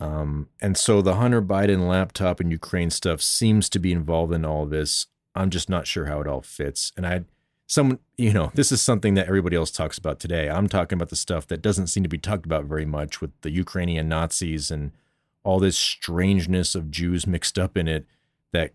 Um, 0.00 0.48
and 0.60 0.76
so 0.76 1.02
the 1.02 1.16
Hunter 1.16 1.42
Biden 1.42 1.88
laptop 1.88 2.38
and 2.38 2.50
Ukraine 2.50 2.90
stuff 2.90 3.20
seems 3.20 3.68
to 3.70 3.78
be 3.78 3.92
involved 3.92 4.32
in 4.32 4.44
all 4.44 4.66
this. 4.66 5.06
I'm 5.34 5.50
just 5.50 5.68
not 5.68 5.86
sure 5.86 6.06
how 6.06 6.20
it 6.20 6.26
all 6.26 6.42
fits. 6.42 6.92
And 6.96 7.06
I, 7.06 7.24
some, 7.68 8.00
you 8.16 8.32
know, 8.32 8.50
this 8.54 8.72
is 8.72 8.80
something 8.80 9.12
that 9.14 9.28
everybody 9.28 9.54
else 9.54 9.70
talks 9.70 9.98
about 9.98 10.18
today. 10.18 10.48
I'm 10.48 10.68
talking 10.68 10.96
about 10.96 11.10
the 11.10 11.16
stuff 11.16 11.46
that 11.48 11.60
doesn't 11.60 11.88
seem 11.88 12.02
to 12.02 12.08
be 12.08 12.16
talked 12.16 12.46
about 12.46 12.64
very 12.64 12.86
much 12.86 13.20
with 13.20 13.30
the 13.42 13.50
Ukrainian 13.50 14.08
Nazis 14.08 14.70
and 14.70 14.92
all 15.44 15.60
this 15.60 15.76
strangeness 15.76 16.74
of 16.74 16.90
Jews 16.90 17.26
mixed 17.26 17.58
up 17.58 17.76
in 17.76 17.86
it 17.86 18.06
that 18.52 18.72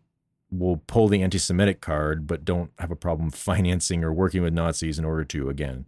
will 0.51 0.77
pull 0.85 1.07
the 1.07 1.23
anti 1.23 1.39
Semitic 1.39 1.81
card, 1.81 2.27
but 2.27 2.45
don't 2.45 2.69
have 2.77 2.91
a 2.91 2.95
problem 2.95 3.29
financing 3.31 4.03
or 4.03 4.13
working 4.13 4.43
with 4.43 4.53
Nazis 4.53 4.99
in 4.99 5.05
order 5.05 5.23
to, 5.25 5.49
again, 5.49 5.85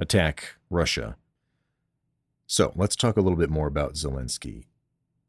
attack 0.00 0.56
Russia. 0.68 1.16
So 2.48 2.72
let's 2.74 2.96
talk 2.96 3.16
a 3.16 3.20
little 3.20 3.38
bit 3.38 3.50
more 3.50 3.68
about 3.68 3.94
Zelensky. 3.94 4.64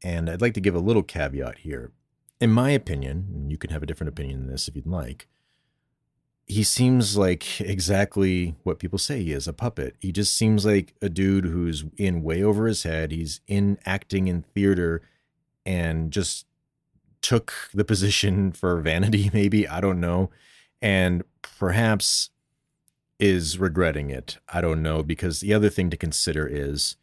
And 0.02 0.28
I'd 0.28 0.40
like 0.40 0.54
to 0.54 0.60
give 0.60 0.74
a 0.74 0.80
little 0.80 1.04
caveat 1.04 1.58
here. 1.58 1.92
In 2.40 2.50
my 2.50 2.70
opinion, 2.70 3.28
and 3.32 3.52
you 3.52 3.58
can 3.58 3.70
have 3.70 3.84
a 3.84 3.86
different 3.86 4.08
opinion 4.08 4.40
than 4.40 4.50
this 4.50 4.66
if 4.66 4.74
you'd 4.74 4.86
like, 4.86 5.28
he 6.50 6.64
seems 6.64 7.16
like 7.16 7.60
exactly 7.60 8.56
what 8.64 8.80
people 8.80 8.98
say 8.98 9.22
he 9.22 9.32
is 9.32 9.46
a 9.46 9.52
puppet. 9.52 9.94
He 10.00 10.10
just 10.10 10.34
seems 10.36 10.66
like 10.66 10.94
a 11.00 11.08
dude 11.08 11.44
who's 11.44 11.84
in 11.96 12.24
way 12.24 12.42
over 12.42 12.66
his 12.66 12.82
head. 12.82 13.12
He's 13.12 13.40
in 13.46 13.78
acting 13.86 14.26
in 14.26 14.42
theater 14.42 15.00
and 15.64 16.10
just 16.10 16.46
took 17.22 17.52
the 17.72 17.84
position 17.92 18.50
for 18.50 18.80
vanity, 18.80 19.30
maybe. 19.34 19.68
I 19.68 19.80
don't 19.80 20.00
know. 20.00 20.30
And 20.82 21.22
perhaps 21.42 22.30
is 23.20 23.56
regretting 23.58 24.10
it. 24.10 24.38
I 24.48 24.60
don't 24.60 24.82
know. 24.82 25.04
Because 25.04 25.38
the 25.38 25.54
other 25.54 25.68
thing 25.68 25.88
to 25.90 25.96
consider 25.96 26.48
is 26.48 26.96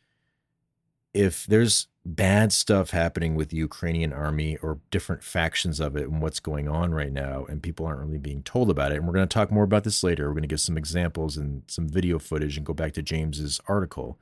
if 1.13 1.45
there's 1.45 1.87
bad 2.15 2.53
stuff 2.53 2.91
happening 2.91 3.35
with 3.35 3.49
the 3.49 3.57
Ukrainian 3.57 4.13
army 4.13 4.57
or 4.63 4.79
different 4.91 5.23
factions 5.23 5.79
of 5.81 5.97
it 5.97 6.03
and 6.03 6.21
what's 6.21 6.39
going 6.39 6.67
on 6.67 6.93
right 6.93 7.11
now, 7.11 7.45
and 7.45 7.61
people 7.61 7.85
aren't 7.85 7.99
really 7.99 8.17
being 8.17 8.43
told 8.43 8.69
about 8.69 8.91
it. 8.91 8.97
And 8.97 9.07
we're 9.07 9.13
going 9.13 9.27
to 9.27 9.33
talk 9.33 9.51
more 9.51 9.65
about 9.65 9.83
this 9.83 10.03
later. 10.03 10.27
We're 10.27 10.33
going 10.33 10.43
to 10.43 10.47
give 10.47 10.61
some 10.61 10.77
examples 10.77 11.35
and 11.35 11.63
some 11.67 11.89
video 11.89 12.17
footage 12.17 12.55
and 12.55 12.65
go 12.65 12.73
back 12.73 12.93
to 12.93 13.01
James's 13.01 13.59
article. 13.67 14.17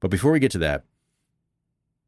But 0.00 0.10
before 0.10 0.32
we 0.32 0.38
get 0.38 0.52
to 0.52 0.58
that, 0.58 0.84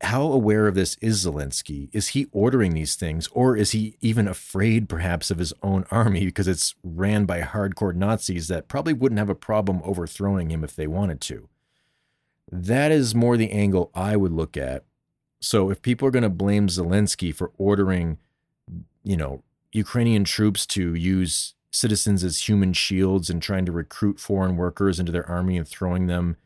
how 0.03 0.23
aware 0.23 0.67
of 0.67 0.75
this 0.75 0.97
is 1.01 1.25
Zelensky? 1.25 1.89
Is 1.93 2.09
he 2.09 2.27
ordering 2.33 2.75
these 2.75 2.95
things, 2.95 3.29
or 3.33 3.57
is 3.57 3.73
he 3.73 3.97
even 4.01 4.29
afraid 4.29 4.89
perhaps 4.89 5.31
of 5.31 5.39
his 5.39 5.53
own 5.63 5.87
army 5.91 6.27
because 6.27 6.49
it's 6.49 6.75
ran 6.83 7.25
by 7.25 7.41
hardcore 7.41 7.95
Nazis 7.95 8.49
that 8.49 8.69
probably 8.69 8.93
wouldn't 8.93 9.19
have 9.19 9.31
a 9.31 9.35
problem 9.35 9.81
overthrowing 9.83 10.51
him 10.51 10.63
if 10.63 10.77
they 10.77 10.87
wanted 10.87 11.21
to? 11.23 11.49
That 12.53 12.91
is 12.91 13.15
more 13.15 13.37
the 13.37 13.53
angle 13.53 13.91
I 13.95 14.17
would 14.17 14.33
look 14.33 14.57
at. 14.57 14.85
So 15.41 15.71
if 15.71 15.83
people 15.83 16.07
are 16.07 16.11
going 16.13 16.23
to 16.23 16.29
blame 16.29 16.69
Zelensky 16.69 17.35
for 17.35 17.51
ordering, 17.57 18.19
you 19.03 19.17
know, 19.17 19.43
Ukrainian 19.73 20.25
troops 20.25 20.67
to 20.67 20.95
use 20.95 21.55
citizens 21.73 22.25
as 22.25 22.49
human 22.49 22.73
shields 22.73 23.31
and 23.31 23.41
trying 23.41 23.65
to 23.65 23.73
recruit 23.73 24.19
foreign 24.19 24.57
workers 24.57 24.99
into 24.99 25.13
their 25.13 25.29
army 25.29 25.57
and 25.57 25.67
throwing 25.67 26.07
them 26.07 26.37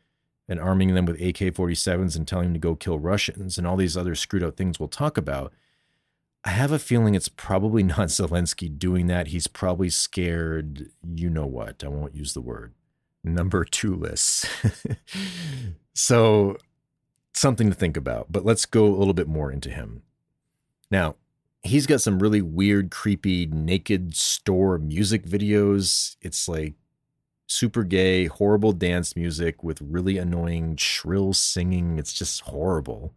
and 0.47 0.59
arming 0.59 0.93
them 0.93 1.05
with 1.05 1.19
AK 1.19 1.53
47s 1.53 2.15
and 2.15 2.27
telling 2.27 2.45
them 2.45 2.53
to 2.53 2.59
go 2.59 2.75
kill 2.75 2.99
Russians 2.99 3.57
and 3.57 3.65
all 3.65 3.75
these 3.75 3.97
other 3.97 4.15
screwed 4.15 4.43
up 4.43 4.55
things 4.55 4.79
we'll 4.79 4.87
talk 4.87 5.17
about. 5.17 5.51
I 6.43 6.49
have 6.51 6.71
a 6.71 6.77
feeling 6.77 7.15
it's 7.15 7.29
probably 7.29 7.81
not 7.83 8.09
Zelensky 8.09 8.77
doing 8.77 9.07
that. 9.07 9.27
He's 9.27 9.47
probably 9.47 9.89
scared, 9.89 10.89
you 11.03 11.29
know 11.29 11.47
what? 11.47 11.83
I 11.83 11.87
won't 11.87 12.15
use 12.15 12.33
the 12.33 12.41
word. 12.41 12.73
Number 13.23 13.65
two 13.65 13.95
lists. 13.95 14.47
so, 15.95 16.57
something 17.37 17.69
to 17.69 17.75
think 17.75 17.97
about, 17.97 18.27
but 18.31 18.45
let's 18.45 18.65
go 18.65 18.85
a 18.85 18.95
little 18.95 19.13
bit 19.13 19.27
more 19.27 19.51
into 19.51 19.69
him. 19.69 20.01
Now, 20.89 21.15
he's 21.63 21.87
got 21.87 22.01
some 22.01 22.19
really 22.19 22.41
weird, 22.41 22.91
creepy, 22.91 23.45
naked 23.47 24.15
store 24.15 24.77
music 24.77 25.25
videos. 25.25 26.15
It's 26.21 26.47
like 26.47 26.75
super 27.47 27.83
gay, 27.83 28.25
horrible 28.25 28.71
dance 28.71 29.15
music 29.15 29.63
with 29.63 29.81
really 29.81 30.17
annoying, 30.17 30.77
shrill 30.77 31.33
singing. 31.33 31.99
It's 31.99 32.13
just 32.13 32.41
horrible. 32.41 33.13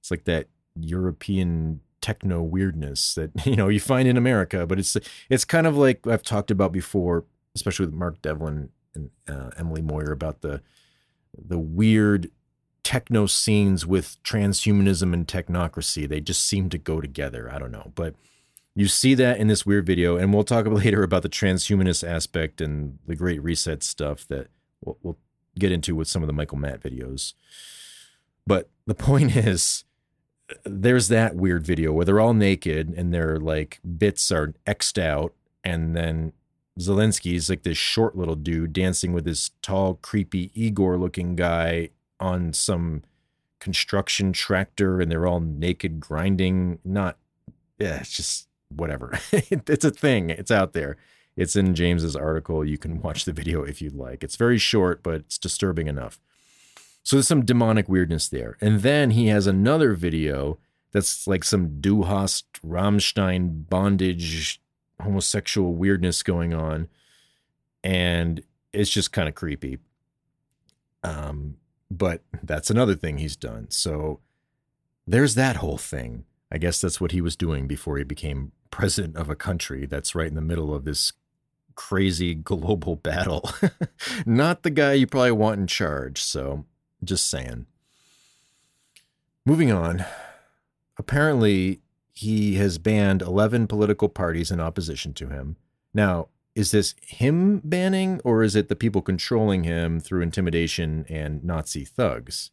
It's 0.00 0.10
like 0.10 0.24
that 0.24 0.48
European 0.78 1.80
techno 2.00 2.42
weirdness 2.42 3.14
that 3.14 3.30
you 3.46 3.56
know 3.56 3.68
you 3.68 3.80
find 3.80 4.08
in 4.08 4.16
America, 4.16 4.66
but 4.66 4.78
it's 4.78 4.96
it's 5.30 5.44
kind 5.44 5.66
of 5.66 5.76
like 5.76 6.06
I've 6.06 6.22
talked 6.22 6.50
about 6.50 6.72
before, 6.72 7.24
especially 7.54 7.86
with 7.86 7.94
Mark 7.94 8.20
Devlin 8.22 8.70
and 8.94 9.10
uh, 9.28 9.50
Emily 9.56 9.82
Moyer 9.82 10.12
about 10.12 10.40
the 10.40 10.62
the 11.36 11.58
weird 11.58 12.30
techno 12.84 13.26
scenes 13.26 13.84
with 13.84 14.22
transhumanism 14.22 15.12
and 15.12 15.26
technocracy. 15.26 16.08
They 16.08 16.20
just 16.20 16.44
seem 16.44 16.68
to 16.70 16.78
go 16.78 17.00
together. 17.00 17.50
I 17.50 17.58
don't 17.58 17.72
know, 17.72 17.90
but 17.94 18.14
you 18.76 18.86
see 18.88 19.14
that 19.14 19.38
in 19.38 19.48
this 19.48 19.64
weird 19.64 19.86
video, 19.86 20.16
and 20.16 20.32
we'll 20.32 20.44
talk 20.44 20.66
later 20.68 21.02
about 21.02 21.22
the 21.22 21.28
transhumanist 21.28 22.06
aspect 22.06 22.60
and 22.60 22.98
the 23.06 23.16
Great 23.16 23.42
Reset 23.42 23.82
stuff 23.82 24.28
that 24.28 24.48
we'll, 24.84 24.98
we'll 25.02 25.18
get 25.58 25.72
into 25.72 25.94
with 25.94 26.08
some 26.08 26.22
of 26.22 26.26
the 26.26 26.32
Michael 26.32 26.58
Matt 26.58 26.80
videos. 26.80 27.34
But 28.46 28.68
the 28.86 28.94
point 28.94 29.34
is, 29.34 29.84
there's 30.64 31.08
that 31.08 31.36
weird 31.36 31.64
video 31.64 31.90
where 31.92 32.04
they're 32.04 32.20
all 32.20 32.34
naked 32.34 32.92
and 32.94 33.14
their 33.14 33.38
like 33.38 33.80
bits 33.98 34.30
are 34.30 34.54
xed 34.66 35.02
out, 35.02 35.32
and 35.64 35.96
then 35.96 36.32
Zelensky's 36.78 37.48
like 37.48 37.62
this 37.62 37.78
short 37.78 38.16
little 38.16 38.34
dude 38.34 38.72
dancing 38.72 39.12
with 39.12 39.24
this 39.24 39.52
tall, 39.62 39.94
creepy 39.94 40.50
Igor 40.54 40.98
looking 40.98 41.36
guy 41.36 41.90
on 42.20 42.52
some 42.52 43.02
construction 43.60 44.32
tractor, 44.32 45.00
and 45.00 45.10
they're 45.10 45.26
all 45.26 45.40
naked 45.40 46.00
grinding. 46.00 46.78
Not, 46.84 47.16
yeah, 47.78 47.96
it's 47.96 48.12
just 48.12 48.48
whatever. 48.68 49.18
it's 49.32 49.84
a 49.84 49.90
thing. 49.90 50.30
It's 50.30 50.50
out 50.50 50.72
there. 50.72 50.96
It's 51.36 51.56
in 51.56 51.74
James's 51.74 52.14
article. 52.14 52.64
You 52.64 52.78
can 52.78 53.00
watch 53.00 53.24
the 53.24 53.32
video 53.32 53.62
if 53.62 53.82
you'd 53.82 53.94
like. 53.94 54.22
It's 54.22 54.36
very 54.36 54.58
short, 54.58 55.02
but 55.02 55.14
it's 55.14 55.38
disturbing 55.38 55.88
enough. 55.88 56.20
So 57.02 57.16
there's 57.16 57.28
some 57.28 57.44
demonic 57.44 57.88
weirdness 57.88 58.28
there. 58.28 58.56
And 58.60 58.80
then 58.80 59.10
he 59.10 59.26
has 59.26 59.46
another 59.46 59.94
video 59.94 60.58
that's 60.92 61.26
like 61.26 61.44
some 61.44 61.80
Du 61.80 62.04
Hast 62.04 62.46
Rammstein 62.62 63.68
bondage 63.68 64.60
homosexual 65.00 65.74
weirdness 65.74 66.22
going 66.22 66.54
on. 66.54 66.88
And 67.82 68.42
it's 68.72 68.90
just 68.90 69.12
kind 69.12 69.28
of 69.28 69.34
creepy. 69.34 69.78
Um, 71.02 71.56
but 71.98 72.22
that's 72.42 72.70
another 72.70 72.94
thing 72.94 73.18
he's 73.18 73.36
done. 73.36 73.70
So 73.70 74.20
there's 75.06 75.34
that 75.34 75.56
whole 75.56 75.78
thing. 75.78 76.24
I 76.50 76.58
guess 76.58 76.80
that's 76.80 77.00
what 77.00 77.12
he 77.12 77.20
was 77.20 77.36
doing 77.36 77.66
before 77.66 77.98
he 77.98 78.04
became 78.04 78.52
president 78.70 79.16
of 79.16 79.30
a 79.30 79.36
country 79.36 79.86
that's 79.86 80.14
right 80.14 80.28
in 80.28 80.34
the 80.34 80.40
middle 80.40 80.74
of 80.74 80.84
this 80.84 81.12
crazy 81.74 82.34
global 82.50 82.96
battle. 82.96 83.50
Not 84.26 84.62
the 84.62 84.70
guy 84.70 84.94
you 84.94 85.06
probably 85.06 85.32
want 85.32 85.60
in 85.60 85.66
charge. 85.66 86.20
So 86.22 86.64
just 87.02 87.28
saying. 87.28 87.66
Moving 89.46 89.70
on. 89.70 90.04
Apparently, 90.96 91.80
he 92.14 92.54
has 92.54 92.78
banned 92.78 93.20
11 93.20 93.66
political 93.66 94.08
parties 94.08 94.50
in 94.50 94.60
opposition 94.60 95.12
to 95.14 95.28
him. 95.28 95.56
Now, 95.92 96.28
is 96.54 96.70
this 96.70 96.94
him 97.02 97.60
banning, 97.64 98.20
or 98.24 98.42
is 98.42 98.54
it 98.54 98.68
the 98.68 98.76
people 98.76 99.02
controlling 99.02 99.64
him 99.64 99.98
through 99.98 100.22
intimidation 100.22 101.04
and 101.08 101.42
Nazi 101.42 101.84
thugs? 101.84 102.50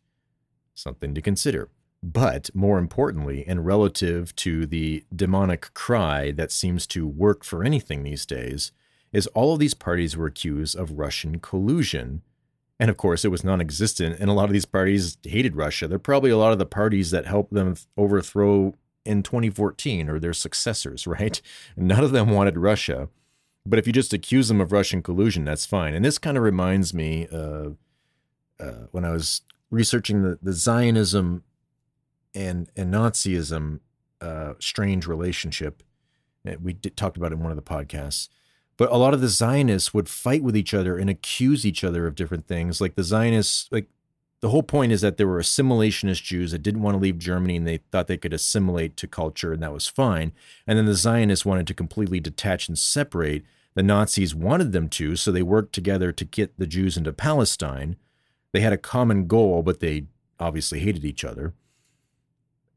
Something 0.74 1.14
to 1.14 1.22
consider. 1.22 1.70
But 2.04 2.50
more 2.56 2.80
importantly, 2.80 3.46
and 3.48 3.66
relative 3.66 4.36
to 4.38 4.66
the 4.66 5.04
demonic 5.16 5.72
cry 5.76 6.32
that 6.32 6.52
seems 6.52 6.88
to 6.88 7.08
work 7.08 7.44
for 7.44 7.64
anything 7.64 8.02
these 8.02 8.26
days, 8.26 8.72
is 9.14 9.28
all 9.28 9.54
of 9.54 9.60
these 9.60 9.76
parties 9.76 10.18
were 10.18 10.26
accused 10.26 10.76
of 10.76 10.98
Russian 10.98 11.40
collusion. 11.40 12.24
And 12.80 12.90
of 12.90 12.98
course, 12.98 13.24
it 13.24 13.30
was 13.30 13.44
non 13.44 13.62
existent, 13.62 14.20
and 14.20 14.32
a 14.32 14.34
lot 14.34 14.46
of 14.46 14.54
these 14.54 14.66
parties 14.66 15.18
hated 15.22 15.56
Russia. 15.56 15.88
They're 15.88 16.00
probably 16.00 16.32
a 16.32 16.38
lot 16.38 16.54
of 16.54 16.58
the 16.58 16.66
parties 16.66 17.12
that 17.12 17.28
helped 17.28 17.54
them 17.54 17.76
overthrow 17.96 18.74
in 19.06 19.22
2014 19.22 20.10
or 20.10 20.20
their 20.20 20.34
successors, 20.34 21.06
right? 21.08 21.40
None 21.78 22.04
of 22.04 22.12
them 22.12 22.32
wanted 22.32 22.58
Russia. 22.58 23.10
But 23.66 23.78
if 23.78 23.86
you 23.86 23.94
just 23.94 24.14
accuse 24.14 24.48
them 24.48 24.60
of 24.60 24.72
Russian 24.72 25.04
collusion, 25.04 25.46
that's 25.46 25.66
fine. 25.66 25.94
And 25.94 26.04
this 26.04 26.18
kind 26.18 26.38
of 26.38 26.44
reminds 26.44 26.94
me 26.94 27.28
uh, 27.32 27.70
uh, 28.60 28.88
when 28.92 29.06
I 29.06 29.12
was 29.12 29.42
researching 29.70 30.24
the, 30.24 30.40
the 30.42 30.54
Zionism 30.54 31.44
and 32.34 32.70
and 32.76 32.94
Nazism, 32.94 33.80
uh, 34.20 34.54
strange 34.60 35.06
relationship. 35.06 35.84
We 36.60 36.74
did, 36.74 36.98
talked 36.98 37.18
about 37.18 37.32
it 37.32 37.36
in 37.36 37.44
one 37.44 37.52
of 37.52 37.56
the 37.56 37.62
podcasts. 37.62 38.30
But 38.78 38.92
a 38.92 38.98
lot 38.98 39.14
of 39.14 39.22
the 39.22 39.28
Zionists 39.28 39.94
would 39.94 40.10
fight 40.10 40.42
with 40.42 40.58
each 40.58 40.74
other 40.74 40.98
and 40.98 41.08
accuse 41.08 41.68
each 41.68 41.84
other 41.84 42.08
of 42.08 42.16
different 42.16 42.48
things. 42.48 42.82
Like 42.82 42.96
the 42.96 43.04
Zionists, 43.04 43.68
like 43.72 43.88
the 44.42 44.50
whole 44.50 44.64
point 44.64 44.92
is 44.92 45.02
that 45.02 45.18
there 45.18 45.28
were 45.28 45.40
assimilationist 45.40 46.24
Jews 46.24 46.52
that 46.52 46.64
didn't 46.64 46.82
want 46.82 46.96
to 46.96 47.02
leave 47.02 47.20
Germany 47.20 47.58
and 47.58 47.68
they 47.68 47.78
thought 47.78 48.08
they 48.08 48.18
could 48.18 48.34
assimilate 48.34 48.98
to 48.98 49.08
culture 49.08 49.54
and 49.54 49.62
that 49.62 49.72
was 49.72 49.88
fine. 49.88 50.32
And 50.66 50.78
then 50.78 50.88
the 50.88 50.96
Zionists 50.96 51.46
wanted 51.46 51.68
to 51.68 51.76
completely 51.76 52.20
detach 52.20 52.68
and 52.68 52.78
separate. 52.78 53.44
The 53.76 53.84
Nazis 53.84 54.34
wanted 54.34 54.72
them 54.72 54.90
to, 54.90 55.16
so 55.16 55.32
they 55.32 55.44
worked 55.44 55.74
together 55.74 56.12
to 56.12 56.26
get 56.26 56.58
the 56.58 56.66
Jews 56.66 56.98
into 56.98 57.14
Palestine. 57.14 57.98
They 58.52 58.62
had 58.62 58.74
a 58.74 58.78
common 58.78 59.28
goal, 59.28 59.62
but 59.62 59.80
they 59.80 60.08
obviously 60.40 60.80
hated 60.80 61.06
each 61.06 61.24
other. 61.24 61.54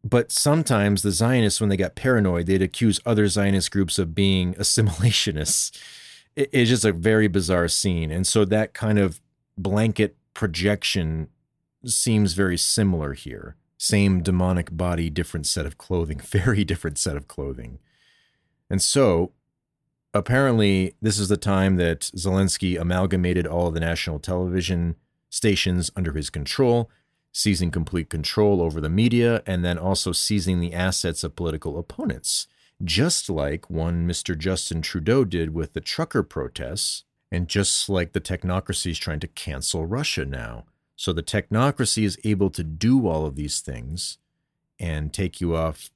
But 0.05 0.31
sometimes 0.31 1.01
the 1.01 1.13
Zionists, 1.13 1.63
when 1.63 1.71
they 1.71 1.79
got 1.79 1.95
paranoid, 1.95 2.45
they'd 2.45 2.61
accuse 2.61 3.01
other 3.07 3.27
Zionist 3.27 3.71
groups 3.71 3.99
of 3.99 4.15
being 4.15 4.53
assimilationists. 4.59 5.77
It's 6.37 6.69
just 6.69 6.85
a 6.85 6.93
very 6.93 7.27
bizarre 7.27 7.69
scene. 7.69 8.11
And 8.11 8.27
so 8.27 8.45
that 8.45 8.75
kind 8.75 8.99
of 8.99 9.23
blanket 9.57 10.17
projection 10.35 11.29
seems 11.89 12.35
very 12.35 12.59
similar 12.59 13.15
here. 13.15 13.57
Same 13.77 14.23
demonic 14.23 14.77
body, 14.77 15.11
different 15.11 15.47
set 15.47 15.67
of 15.67 15.79
clothing, 15.79 16.19
very 16.25 16.65
different 16.65 16.99
set 16.99 17.17
of 17.17 17.29
clothing. 17.29 17.79
And 18.71 18.81
so 18.81 19.33
apparently, 20.13 20.95
this 21.03 21.19
is 21.19 21.29
the 21.29 21.37
time 21.37 21.77
that 21.77 22.01
Zelensky 22.17 22.81
amalgamated 22.81 23.47
all 23.47 23.71
the 23.71 23.81
national 23.81 24.19
television 24.19 24.97
stations 25.29 25.91
under 25.97 26.13
his 26.13 26.31
control 26.31 26.91
seizing 27.35 27.73
complete 27.73 28.09
control 28.09 28.63
over 28.63 28.81
the 28.81 28.89
media, 28.89 29.43
and 29.45 29.65
then 29.65 29.77
also 29.77 30.13
seizing 30.13 30.61
the 30.61 30.73
assets 30.73 31.25
of 31.25 31.35
political 31.35 31.79
opponents, 31.79 32.47
just 32.83 33.29
like 33.29 33.69
one 33.69 34.09
Mr. 34.09 34.39
Justin 34.39 34.81
Trudeau 34.81 35.25
did 35.25 35.53
with 35.53 35.73
the 35.73 35.81
trucker 35.81 36.23
protests, 36.23 37.03
and 37.33 37.49
just 37.49 37.89
like 37.89 38.13
the 38.13 38.21
technocracy 38.21 38.93
is 38.93 38.99
trying 38.99 39.19
to 39.19 39.27
cancel 39.27 39.85
Russia 39.85 40.25
now. 40.25 40.65
So 40.97 41.13
the 41.13 41.23
technocracy 41.23 42.05
is 42.05 42.19
able 42.25 42.51
to 42.51 42.63
do 42.63 43.09
all 43.09 43.27
of 43.27 43.37
these 43.37 43.61
things 43.61 44.19
and 44.79 45.13
take 45.13 45.41
you 45.41 45.57
off 45.57 45.91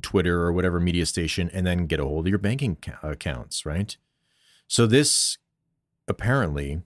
Twitter 0.00 0.42
or 0.42 0.52
whatever 0.52 0.80
media 0.80 1.06
station 1.06 1.50
and 1.52 1.66
then 1.66 1.86
get 1.86 2.00
a 2.00 2.04
hold 2.04 2.26
of 2.26 2.30
your 2.30 2.38
banking 2.38 2.76
accounts, 3.02 3.66
right? 3.66 3.96
So 4.66 4.86
this 4.86 5.38
apparently 6.06 6.82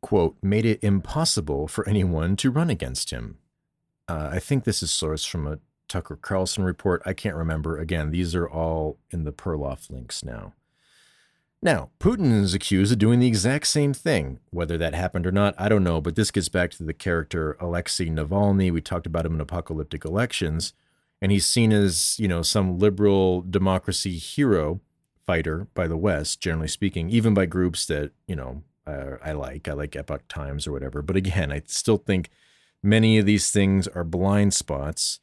quote, 0.00 0.36
made 0.42 0.64
it 0.64 0.82
impossible 0.82 1.68
for 1.68 1.88
anyone 1.88 2.36
to 2.36 2.50
run 2.50 2.70
against 2.70 3.10
him. 3.10 3.38
Uh, 4.08 4.30
I 4.32 4.38
think 4.38 4.64
this 4.64 4.82
is 4.82 4.90
sourced 4.90 5.28
from 5.28 5.46
a 5.46 5.58
Tucker 5.88 6.16
Carlson 6.16 6.64
report. 6.64 7.02
I 7.04 7.12
can't 7.12 7.36
remember. 7.36 7.78
Again, 7.78 8.10
these 8.10 8.34
are 8.34 8.48
all 8.48 8.98
in 9.10 9.24
the 9.24 9.32
Perloff 9.32 9.90
links 9.90 10.24
now. 10.24 10.54
Now, 11.60 11.90
Putin 11.98 12.32
is 12.40 12.54
accused 12.54 12.92
of 12.92 12.98
doing 12.98 13.18
the 13.18 13.26
exact 13.26 13.66
same 13.66 13.92
thing. 13.92 14.38
Whether 14.50 14.78
that 14.78 14.94
happened 14.94 15.26
or 15.26 15.32
not, 15.32 15.56
I 15.58 15.68
don't 15.68 15.82
know, 15.82 16.00
but 16.00 16.14
this 16.14 16.30
gets 16.30 16.48
back 16.48 16.70
to 16.72 16.84
the 16.84 16.92
character 16.92 17.56
Alexei 17.58 18.06
Navalny. 18.06 18.72
We 18.72 18.80
talked 18.80 19.06
about 19.06 19.26
him 19.26 19.34
in 19.34 19.40
Apocalyptic 19.40 20.04
Elections, 20.04 20.72
and 21.20 21.32
he's 21.32 21.46
seen 21.46 21.72
as, 21.72 22.16
you 22.18 22.28
know, 22.28 22.42
some 22.42 22.78
liberal 22.78 23.42
democracy 23.42 24.18
hero 24.18 24.80
fighter 25.26 25.66
by 25.74 25.88
the 25.88 25.96
West, 25.96 26.40
generally 26.40 26.68
speaking, 26.68 27.10
even 27.10 27.34
by 27.34 27.44
groups 27.44 27.86
that, 27.86 28.12
you 28.28 28.36
know, 28.36 28.62
uh, 28.86 29.16
I 29.22 29.32
like. 29.32 29.68
I 29.68 29.72
like 29.72 29.96
Epoch 29.96 30.28
Times 30.28 30.66
or 30.66 30.72
whatever. 30.72 31.02
But 31.02 31.16
again, 31.16 31.50
I 31.50 31.62
still 31.66 31.98
think 31.98 32.30
many 32.84 33.18
of 33.18 33.26
these 33.26 33.50
things 33.50 33.88
are 33.88 34.04
blind 34.04 34.54
spots, 34.54 35.18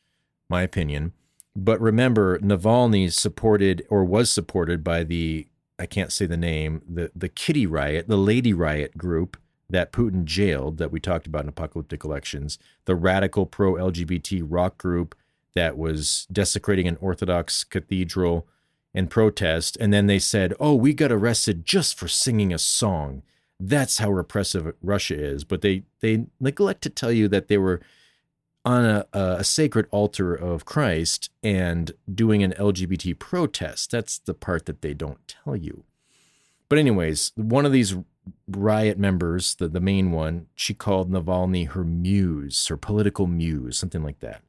my 0.49 0.63
opinion. 0.63 1.13
But 1.55 1.79
remember, 1.79 2.37
Navalny 2.39 3.09
supported 3.11 3.85
or 3.89 4.03
was 4.03 4.29
supported 4.29 4.83
by 4.83 5.03
the 5.03 5.47
I 5.77 5.85
can't 5.85 6.11
say 6.11 6.25
the 6.25 6.37
name 6.37 6.81
the 6.87 7.11
the 7.15 7.29
Kitty 7.29 7.65
Riot, 7.65 8.07
the 8.07 8.17
Lady 8.17 8.53
Riot 8.53 8.97
group 8.97 9.37
that 9.69 9.91
Putin 9.91 10.25
jailed 10.25 10.77
that 10.77 10.91
we 10.91 10.99
talked 10.99 11.27
about 11.27 11.43
in 11.43 11.49
apocalyptic 11.49 12.03
elections, 12.03 12.59
the 12.85 12.95
radical 12.95 13.45
pro 13.45 13.73
LGBT 13.73 14.43
rock 14.47 14.77
group 14.77 15.15
that 15.55 15.77
was 15.77 16.27
desecrating 16.31 16.87
an 16.87 16.97
Orthodox 17.01 17.63
cathedral 17.63 18.47
in 18.93 19.07
protest, 19.07 19.77
and 19.79 19.91
then 19.91 20.07
they 20.07 20.19
said, 20.19 20.53
"Oh, 20.59 20.75
we 20.75 20.93
got 20.93 21.11
arrested 21.11 21.65
just 21.65 21.97
for 21.97 22.07
singing 22.07 22.53
a 22.53 22.57
song." 22.57 23.23
That's 23.59 23.97
how 23.97 24.11
repressive 24.11 24.73
Russia 24.81 25.15
is. 25.15 25.43
But 25.43 25.61
they 25.61 25.83
they 25.99 26.27
neglect 26.39 26.81
to 26.83 26.89
tell 26.89 27.11
you 27.11 27.27
that 27.29 27.47
they 27.47 27.57
were 27.57 27.81
on 28.65 28.83
a, 28.83 29.05
a 29.13 29.43
sacred 29.43 29.87
altar 29.91 30.33
of 30.33 30.65
Christ 30.65 31.29
and 31.43 31.91
doing 32.13 32.43
an 32.43 32.53
LGBT 32.53 33.17
protest. 33.19 33.91
That's 33.91 34.17
the 34.17 34.33
part 34.33 34.65
that 34.65 34.81
they 34.81 34.93
don't 34.93 35.27
tell 35.27 35.55
you. 35.55 35.83
But 36.67 36.79
anyways, 36.79 37.31
one 37.35 37.65
of 37.65 37.71
these 37.71 37.95
riot 38.47 38.97
members, 38.97 39.55
the, 39.55 39.67
the 39.67 39.79
main 39.79 40.11
one, 40.11 40.47
she 40.55 40.73
called 40.73 41.11
Navalny 41.11 41.69
her 41.69 41.83
muse, 41.83 42.67
her 42.67 42.77
political 42.77 43.27
muse, 43.27 43.77
something 43.77 44.03
like 44.03 44.19
that. 44.19 44.41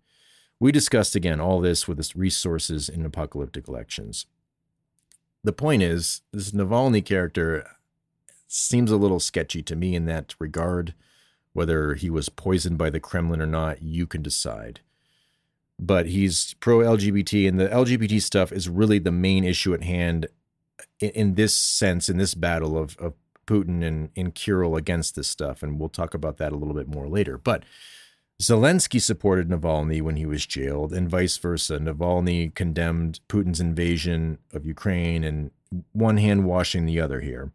We 0.59 0.72
discussed 0.72 1.14
again 1.14 1.38
all 1.38 1.61
this 1.61 1.87
with 1.87 1.98
this 1.98 2.16
resources 2.16 2.88
in 2.88 3.05
apocalyptic 3.05 3.68
elections. 3.68 4.24
The 5.44 5.52
point 5.52 5.83
is, 5.83 6.22
this 6.33 6.52
Navalny 6.52 7.05
character, 7.05 7.68
seems 8.48 8.90
a 8.90 8.96
little 8.96 9.20
sketchy 9.20 9.62
to 9.62 9.76
me 9.76 9.94
in 9.94 10.07
that 10.07 10.35
regard. 10.38 10.94
Whether 11.57 11.95
he 11.95 12.11
was 12.11 12.29
poisoned 12.29 12.77
by 12.77 12.90
the 12.90 13.01
Kremlin 13.01 13.40
or 13.40 13.47
not, 13.47 13.81
you 13.81 14.07
can 14.07 14.21
decide. 14.21 14.81
But 15.79 16.05
he's 16.05 16.55
pro 16.61 16.81
LGBT, 16.81 17.49
and 17.49 17.59
the 17.59 17.69
LGBT 17.69 18.21
stuff 18.21 18.53
is 18.53 18.69
really 18.69 18.99
the 18.99 19.11
main 19.11 19.42
issue 19.42 19.73
at 19.73 19.83
hand 19.83 20.27
in, 21.01 21.09
in 21.12 21.35
this 21.35 21.57
sense, 21.57 22.11
in 22.11 22.19
this 22.19 22.35
battle 22.35 22.77
of, 22.77 22.95
of 22.99 23.14
Putin 23.47 23.83
and, 23.83 24.11
and 24.14 24.35
Kirill 24.35 24.77
against 24.77 25.16
this 25.16 25.29
stuff. 25.29 25.62
And 25.62 25.81
we'll 25.81 25.88
talk 25.88 26.12
about 26.12 26.37
that 26.37 26.53
a 26.53 26.57
little 26.57 26.75
bit 26.75 26.88
more 26.88 27.09
later. 27.09 27.38
But 27.38 27.62
Zelensky 28.38 29.01
supported 29.01 29.49
Navalny 29.49 30.03
when 30.03 30.16
he 30.16 30.27
was 30.27 30.45
jailed, 30.45 30.92
and 30.92 31.09
vice 31.09 31.38
versa. 31.38 31.79
Navalny 31.79 32.55
condemned 32.55 33.21
Putin's 33.31 33.61
invasion 33.61 34.37
of 34.53 34.66
Ukraine 34.66 35.25
and 35.25 35.53
one 35.92 36.19
hand 36.19 36.45
washing 36.45 36.85
the 36.85 37.01
other 37.01 37.21
here. 37.23 37.51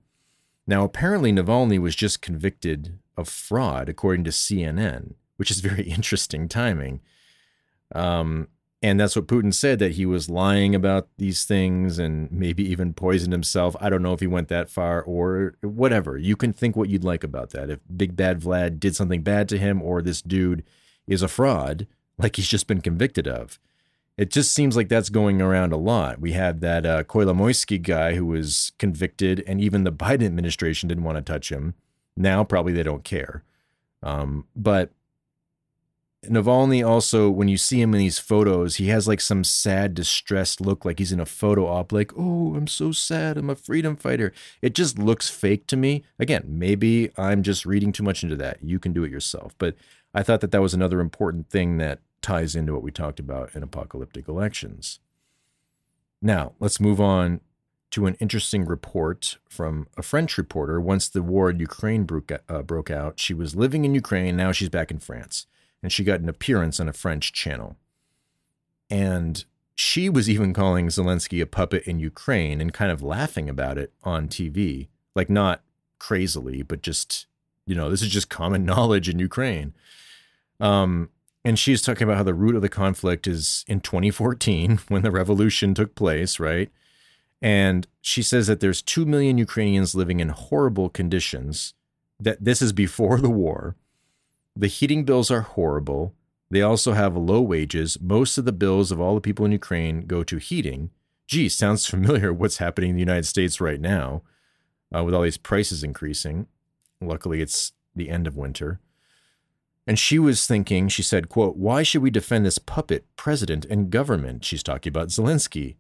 Now, 0.66 0.86
apparently, 0.86 1.32
Navalny 1.32 1.78
was 1.78 1.96
just 1.96 2.24
convicted 2.24 2.98
of 3.18 3.28
fraud, 3.28 3.90
according 3.90 4.24
to 4.26 4.32
CNN, 4.32 5.14
which 5.38 5.52
is 5.52 5.60
very 5.60 5.84
interesting 5.90 6.48
timing. 6.48 7.02
Um, 7.94 8.48
and 8.84 9.00
that's 9.00 9.16
what 9.16 9.28
Putin 9.28 9.54
said 9.54 9.78
that 9.80 9.92
he 9.92 10.08
was 10.08 10.30
lying 10.30 10.74
about 10.74 11.08
these 11.18 11.46
things 11.46 12.00
and 12.00 12.32
maybe 12.32 12.68
even 12.68 12.94
poisoned 12.94 13.32
himself. 13.32 13.76
I 13.80 13.90
don't 13.90 14.02
know 14.02 14.14
if 14.14 14.22
he 14.22 14.28
went 14.28 14.48
that 14.48 14.72
far 14.72 15.04
or 15.04 15.56
whatever. 15.62 16.18
You 16.18 16.36
can 16.36 16.52
think 16.52 16.76
what 16.76 16.90
you'd 16.90 17.04
like 17.04 17.24
about 17.24 17.52
that. 17.52 17.70
If 17.70 17.80
Big 17.96 18.16
Bad 18.16 18.40
Vlad 18.40 18.80
did 18.80 18.96
something 18.96 19.22
bad 19.22 19.48
to 19.50 19.60
him 19.60 19.84
or 19.84 20.02
this 20.02 20.22
dude 20.22 20.64
is 21.06 21.22
a 21.22 21.28
fraud, 21.28 21.86
like 22.18 22.38
he's 22.38 22.48
just 22.48 22.66
been 22.66 22.82
convicted 22.82 23.28
of 23.28 23.60
it 24.18 24.30
just 24.30 24.54
seems 24.54 24.76
like 24.76 24.90
that's 24.90 25.10
going 25.10 25.42
around 25.42 25.74
a 25.74 25.78
lot. 25.78 26.20
We 26.20 26.34
had 26.34 26.62
that 26.62 26.86
uh, 26.86 27.04
Kolomoisky 27.04 27.82
guy 27.82 28.16
who 28.16 28.26
was 28.26 28.72
convicted, 28.78 29.44
and 29.48 29.62
even 29.62 29.84
the 29.84 29.92
Biden 29.92 30.26
administration 30.26 30.90
didn't 30.90 31.06
want 31.06 31.18
to 31.18 31.22
touch 31.34 31.52
him. 31.52 31.76
Now, 32.16 32.44
probably 32.44 32.74
they 32.74 32.84
don't 32.84 33.04
care. 33.04 33.44
Um, 34.04 34.46
but 34.56 34.92
Navalny 36.26 36.88
also, 36.88 37.30
when 37.32 37.48
you 37.48 37.58
see 37.58 37.82
him 37.82 37.94
in 37.96 38.00
these 38.00 38.20
photos, 38.20 38.76
he 38.76 38.90
has 38.90 39.08
like 39.08 39.22
some 39.22 39.44
sad, 39.44 39.96
distressed 39.96 40.62
look, 40.62 40.86
like 40.86 41.00
he's 41.00 41.12
in 41.12 41.20
a 41.20 41.26
photo 41.26 41.66
op, 41.66 41.92
like, 41.92 42.12
oh, 42.16 42.56
I'm 42.56 42.68
so 42.68 42.92
sad. 42.92 43.38
I'm 43.38 43.50
a 43.50 43.56
freedom 43.56 43.96
fighter. 43.96 44.32
It 44.62 44.76
just 44.76 45.00
looks 45.00 45.30
fake 45.30 45.66
to 45.68 45.78
me. 45.78 46.04
Again, 46.20 46.44
maybe 46.48 47.12
I'm 47.18 47.42
just 47.42 47.66
reading 47.66 47.92
too 47.92 48.04
much 48.04 48.22
into 48.24 48.36
that. 48.36 48.60
You 48.62 48.78
can 48.78 48.94
do 48.94 49.04
it 49.04 49.12
yourself. 49.12 49.56
But 49.58 49.76
I 50.14 50.22
thought 50.22 50.42
that 50.42 50.52
that 50.52 50.62
was 50.62 50.76
another 50.76 51.00
important 51.00 51.50
thing 51.50 51.78
that 51.78 52.00
ties 52.22 52.56
into 52.56 52.74
what 52.74 52.84
we 52.84 52.92
talked 52.92 53.20
about 53.20 53.56
in 53.56 53.64
apocalyptic 53.64 54.28
elections. 54.28 55.00
Now, 56.22 56.54
let's 56.60 56.80
move 56.80 57.02
on 57.02 57.42
to 57.92 58.06
an 58.06 58.16
interesting 58.20 58.66
report 58.66 59.38
from 59.50 59.88
a 59.98 60.02
French 60.02 60.38
reporter. 60.38 60.80
Once 60.80 61.10
the 61.10 61.22
war 61.22 61.50
in 61.50 61.60
Ukraine 61.60 62.06
broke, 62.06 62.32
uh, 62.50 62.62
broke 62.62 62.90
out, 62.90 63.20
she 63.20 63.34
was 63.34 63.56
living 63.56 63.86
in 63.86 63.94
Ukraine. 63.94 64.36
Now 64.38 64.52
she's 64.52 64.70
back 64.70 64.92
in 64.92 65.00
France, 65.00 65.46
and 65.84 65.92
she 65.92 66.04
got 66.04 66.22
an 66.22 66.30
appearance 66.30 66.80
on 66.80 66.88
a 66.88 66.94
French 66.94 67.34
channel. 67.34 67.76
And 68.90 69.44
she 69.76 70.10
was 70.10 70.30
even 70.30 70.54
calling 70.54 70.88
Zelensky 70.88 71.42
a 71.42 71.46
puppet 71.46 71.84
in 71.84 72.00
Ukraine 72.00 72.62
and 72.62 72.74
kind 72.74 72.92
of 72.92 73.04
laughing 73.04 73.50
about 73.50 73.78
it 73.78 73.94
on 74.04 74.28
TV. 74.28 74.88
Like, 75.16 75.30
not 75.30 75.62
crazily, 76.00 76.62
but 76.62 76.82
just, 76.82 77.26
you 77.66 77.76
know, 77.76 77.90
this 77.90 78.02
is 78.02 78.10
just 78.10 78.30
common 78.30 78.66
knowledge 78.72 79.10
in 79.10 79.20
Ukraine. 79.20 79.74
Um, 80.60 81.10
and 81.44 81.58
she's 81.58 81.82
talking 81.82 82.04
about 82.04 82.18
how 82.18 82.24
the 82.24 82.34
root 82.34 82.56
of 82.56 82.62
the 82.62 82.70
conflict 82.70 83.28
is 83.28 83.66
in 83.68 83.82
2014 83.82 84.80
when 84.88 85.02
the 85.02 85.12
revolution 85.12 85.74
took 85.74 85.96
place, 85.96 86.40
right? 86.40 86.70
And 87.42 87.88
she 88.02 88.22
says 88.22 88.48
that 88.48 88.60
there's 88.60 88.82
2 88.82 89.06
million 89.06 89.38
Ukrainians 89.38 89.96
living 89.96 90.20
in 90.20 90.30
horrible 90.30 90.90
conditions, 90.90 91.74
that 92.20 92.44
this 92.44 92.62
is 92.62 92.72
before 92.72 93.20
the 93.20 93.30
war. 93.30 93.76
The 94.56 94.68
heating 94.68 95.06
bills 95.06 95.32
are 95.32 95.42
horrible. 95.42 96.14
They 96.50 96.62
also 96.62 96.94
have 96.94 97.16
low 97.18 97.42
wages. 97.42 97.98
Most 98.00 98.38
of 98.38 98.46
the 98.46 98.52
bills 98.52 98.92
of 98.92 99.00
all 99.02 99.16
the 99.16 99.22
people 99.22 99.46
in 99.46 99.52
Ukraine 99.52 100.02
go 100.06 100.24
to 100.24 100.38
heating. 100.38 100.92
Gee, 101.28 101.50
sounds 101.50 101.86
familiar 101.88 102.32
what's 102.32 102.58
happening 102.58 102.92
in 102.92 102.96
the 102.96 103.02
United 103.02 103.26
States 103.26 103.60
right 103.60 103.80
now 103.80 104.22
uh, 104.96 105.04
with 105.04 105.16
all 105.16 105.24
these 105.24 105.38
prices 105.38 105.84
increasing. 105.84 106.48
Luckily, 107.00 107.42
it's 107.42 107.72
the 107.96 108.10
end 108.10 108.28
of 108.28 108.38
winter. 108.38 108.80
And 109.88 109.98
she 109.98 110.20
was 110.20 110.46
thinking, 110.46 110.90
she 110.90 111.02
said, 111.02 111.28
quote, 111.30 111.58
why 111.58 111.82
should 111.82 112.04
we 112.04 112.12
defend 112.12 112.46
this 112.46 112.60
puppet 112.60 113.06
president 113.16 113.66
and 113.66 113.90
government? 113.90 114.46
She's 114.46 114.62
talking 114.62 114.92
about 114.92 115.08
Zelensky. 115.08 115.76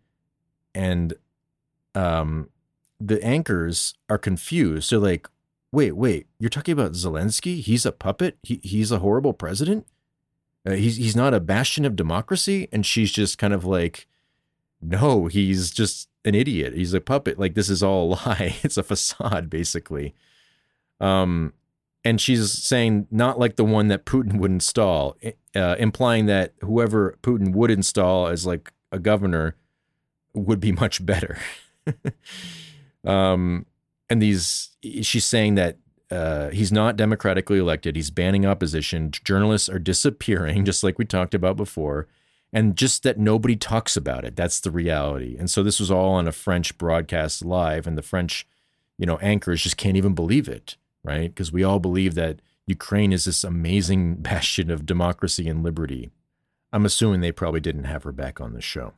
And 0.73 1.13
um, 1.95 2.49
the 2.99 3.23
anchors 3.23 3.95
are 4.09 4.17
confused. 4.17 4.91
They're 4.91 4.99
like, 4.99 5.27
wait, 5.71 5.93
wait, 5.93 6.27
you're 6.39 6.49
talking 6.49 6.73
about 6.73 6.93
Zelensky? 6.93 7.61
He's 7.61 7.85
a 7.85 7.91
puppet? 7.91 8.37
He, 8.43 8.59
he's 8.63 8.91
a 8.91 8.99
horrible 8.99 9.33
president? 9.33 9.87
Uh, 10.65 10.71
he's, 10.71 10.97
he's 10.97 11.15
not 11.15 11.33
a 11.33 11.39
bastion 11.39 11.85
of 11.85 11.95
democracy? 11.95 12.67
And 12.71 12.85
she's 12.85 13.11
just 13.11 13.37
kind 13.37 13.53
of 13.53 13.65
like, 13.65 14.07
no, 14.81 15.27
he's 15.27 15.71
just 15.71 16.09
an 16.25 16.35
idiot. 16.35 16.73
He's 16.73 16.93
a 16.93 17.01
puppet. 17.01 17.39
Like, 17.39 17.55
this 17.55 17.69
is 17.69 17.81
all 17.81 18.13
a 18.13 18.15
lie. 18.27 18.55
It's 18.63 18.77
a 18.77 18.83
facade, 18.83 19.49
basically. 19.49 20.13
Um, 20.99 21.53
and 22.03 22.19
she's 22.19 22.51
saying 22.51 23.07
not 23.11 23.39
like 23.39 23.55
the 23.55 23.65
one 23.65 23.87
that 23.89 24.05
Putin 24.05 24.37
would 24.39 24.51
install, 24.51 25.17
uh, 25.55 25.75
implying 25.77 26.25
that 26.27 26.53
whoever 26.61 27.17
Putin 27.21 27.53
would 27.53 27.71
install 27.71 28.27
as 28.27 28.45
like 28.45 28.71
a 28.91 28.99
governor 28.99 29.55
would 30.33 30.59
be 30.59 30.71
much 30.71 31.05
better. 31.05 31.37
um, 33.05 33.65
and 34.09 34.21
these, 34.21 34.69
she's 34.81 35.25
saying 35.25 35.55
that 35.55 35.77
uh, 36.09 36.49
he's 36.49 36.71
not 36.71 36.97
democratically 36.97 37.57
elected. 37.57 37.95
He's 37.95 38.09
banning 38.09 38.45
opposition. 38.45 39.11
Journalists 39.11 39.69
are 39.69 39.79
disappearing, 39.79 40.65
just 40.65 40.83
like 40.83 40.97
we 40.97 41.05
talked 41.05 41.33
about 41.33 41.57
before, 41.57 42.07
and 42.51 42.75
just 42.75 43.03
that 43.03 43.17
nobody 43.17 43.55
talks 43.55 43.95
about 43.95 44.25
it. 44.25 44.35
That's 44.35 44.59
the 44.59 44.71
reality. 44.71 45.37
And 45.37 45.49
so 45.49 45.63
this 45.63 45.79
was 45.79 45.89
all 45.89 46.13
on 46.13 46.27
a 46.27 46.33
French 46.33 46.77
broadcast 46.77 47.45
live, 47.45 47.87
and 47.87 47.97
the 47.97 48.01
French, 48.01 48.45
you 48.97 49.05
know, 49.05 49.17
anchors 49.17 49.63
just 49.63 49.77
can't 49.77 49.97
even 49.97 50.13
believe 50.13 50.49
it 50.49 50.75
right? 51.03 51.33
Because 51.33 51.51
we 51.51 51.63
all 51.63 51.79
believe 51.79 52.15
that 52.15 52.41
Ukraine 52.67 53.13
is 53.13 53.25
this 53.25 53.43
amazing 53.43 54.15
bastion 54.19 54.69
of 54.69 54.85
democracy 54.85 55.47
and 55.47 55.63
liberty. 55.63 56.11
I'm 56.73 56.85
assuming 56.85 57.21
they 57.21 57.31
probably 57.31 57.59
didn't 57.59 57.83
have 57.85 58.03
her 58.03 58.11
back 58.11 58.39
on 58.39 58.53
the 58.53 58.61
show. 58.61 58.93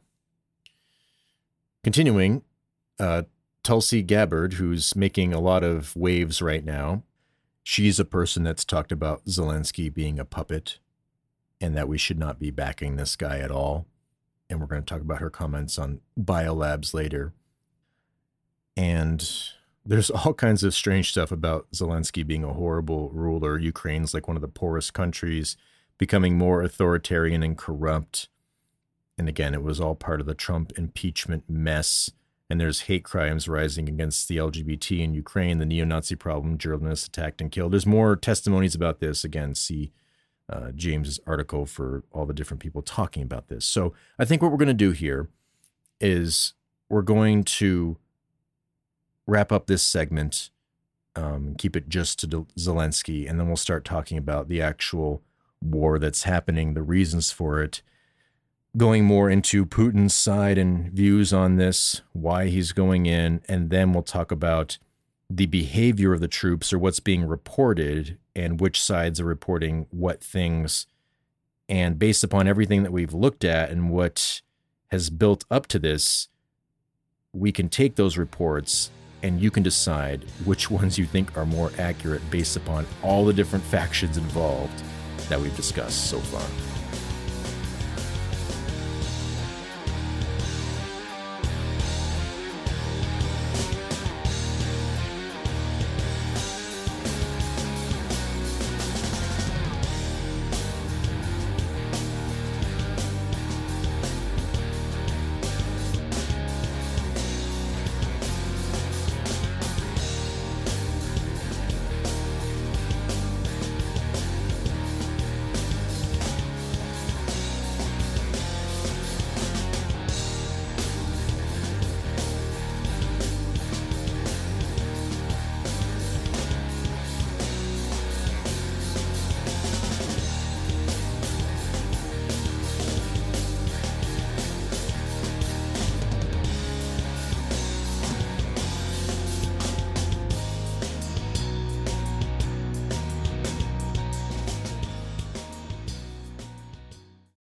Continuing, 1.84 2.44
uh, 3.00 3.24
Tulsi 3.64 4.02
Gabbard, 4.02 4.54
who's 4.54 4.96
making 4.96 5.34
a 5.34 5.40
lot 5.40 5.64
of 5.64 5.96
waves 5.96 6.42
right 6.42 6.64
now, 6.64 7.04
she's 7.64 8.00
a 8.00 8.06
person 8.06 8.44
that's 8.44 8.66
talked 8.66 8.92
about 8.92 9.26
Zelensky 9.26 9.94
being 9.94 10.20
a 10.20 10.26
puppet 10.26 10.80
and 11.62 11.78
that 11.78 11.88
we 11.88 11.98
should 11.98 12.20
not 12.20 12.40
be 12.40 12.52
backing 12.52 12.98
this 12.98 13.16
guy 13.16 13.40
at 13.40 13.52
all. 13.52 13.86
And 14.50 14.60
we're 14.60 14.68
going 14.68 14.84
to 14.84 14.94
talk 14.94 15.02
about 15.02 15.20
her 15.20 15.30
comments 15.30 15.80
on 15.80 16.02
biolabs 16.20 16.94
later. 16.94 17.34
And 18.76 19.28
there's 19.86 20.10
all 20.12 20.34
kinds 20.34 20.64
of 20.64 20.74
strange 20.74 21.12
stuff 21.12 21.32
about 21.32 21.72
Zelensky 21.72 22.28
being 22.28 22.44
a 22.44 22.54
horrible 22.54 23.10
ruler. 23.12 23.58
Ukraine's 23.58 24.14
like 24.14 24.28
one 24.28 24.38
of 24.38 24.42
the 24.42 24.48
poorest 24.48 24.94
countries, 24.94 25.56
becoming 25.98 26.38
more 26.38 26.62
authoritarian 26.62 27.44
and 27.44 27.58
corrupt. 27.58 28.28
And 29.18 29.30
again, 29.30 29.54
it 29.54 29.64
was 29.64 29.80
all 29.80 29.96
part 29.96 30.20
of 30.20 30.28
the 30.28 30.34
Trump 30.34 30.74
impeachment 30.78 31.50
mess. 31.50 32.10
And 32.50 32.60
there's 32.60 32.82
hate 32.82 33.04
crimes 33.04 33.48
rising 33.48 33.88
against 33.88 34.28
the 34.28 34.38
LGBT 34.38 35.00
in 35.00 35.14
Ukraine, 35.14 35.60
the 35.60 35.66
neo 35.66 35.86
Nazi 35.86 36.16
problem, 36.16 36.58
journalists 36.58 37.08
attacked 37.08 37.42
and 37.42 37.52
killed. 37.52 37.74
There's 37.74 37.86
more 37.86 38.16
testimonies 38.16 38.76
about 38.76 39.00
this. 39.00 39.24
Again, 39.24 39.56
see 39.56 39.92
uh, 40.50 40.72
James's 40.72 41.20
article 41.26 41.66
for 41.66 42.04
all 42.12 42.26
the 42.26 42.34
different 42.34 42.62
people 42.62 42.82
talking 42.82 43.24
about 43.24 43.48
this. 43.48 43.66
So 43.66 43.94
I 44.20 44.26
think 44.26 44.42
what 44.42 44.52
we're 44.52 44.58
going 44.58 44.68
to 44.68 44.74
do 44.74 44.92
here 44.92 45.30
is 46.02 46.54
we're 46.90 47.02
going 47.02 47.44
to 47.46 47.98
wrap 49.26 49.52
up 49.52 49.68
this 49.68 49.84
segment, 49.84 50.50
um, 51.16 51.56
keep 51.58 51.76
it 51.76 51.88
just 51.88 52.20
to 52.20 52.28
Zelensky, 52.28 53.30
and 53.30 53.40
then 53.40 53.48
we'll 53.48 53.56
start 53.56 53.86
talking 53.86 54.18
about 54.18 54.50
the 54.50 54.62
actual 54.62 55.22
war 55.62 55.98
that's 55.98 56.24
happening, 56.24 56.74
the 56.74 56.82
reasons 56.82 57.32
for 57.32 57.62
it, 57.64 57.82
going 58.76 59.06
more 59.06 59.30
into 59.30 59.66
Putin's 59.66 60.14
side 60.14 60.58
and 60.58 60.92
views 60.92 61.32
on 61.32 61.58
this, 61.58 62.02
why 62.14 62.48
he's 62.48 62.72
going 62.72 63.06
in, 63.06 63.42
and 63.48 63.70
then 63.70 63.94
we'll 63.94 64.04
talk 64.04 64.32
about 64.32 64.78
the 65.30 65.46
behavior 65.46 66.14
of 66.14 66.22
the 66.22 66.28
troops 66.28 66.74
or 66.74 66.80
what's 66.80 67.00
being 67.00 67.26
reported 67.26 68.18
and 68.36 68.60
which 68.60 68.82
sides 68.82 69.20
are 69.20 69.26
reporting 69.26 69.86
what 69.92 70.24
things. 70.24 70.88
And 71.70 71.98
based 71.98 72.24
upon 72.24 72.48
everything 72.48 72.84
that 72.84 72.92
we've 72.92 73.14
looked 73.14 73.44
at 73.44 73.70
and 73.70 73.90
what 73.90 74.42
has 74.92 75.10
built 75.10 75.46
up 75.50 75.68
to 75.68 75.80
this, 75.80 76.28
we 77.32 77.52
can 77.52 77.70
take 77.70 77.96
those 77.96 78.18
reports 78.18 78.92
and 79.24 79.42
you 79.42 79.50
can 79.50 79.64
decide 79.64 80.26
which 80.46 80.70
ones 80.70 80.98
you 80.98 81.06
think 81.06 81.36
are 81.38 81.46
more 81.46 81.72
accurate 81.80 82.22
based 82.30 82.58
upon 82.58 82.86
all 83.02 83.26
the 83.26 83.34
different 83.34 83.64
factions 83.66 84.18
involved 84.18 84.84
that 85.30 85.40
we've 85.40 85.56
discussed 85.56 86.10
so 86.10 86.20
far. 86.20 86.73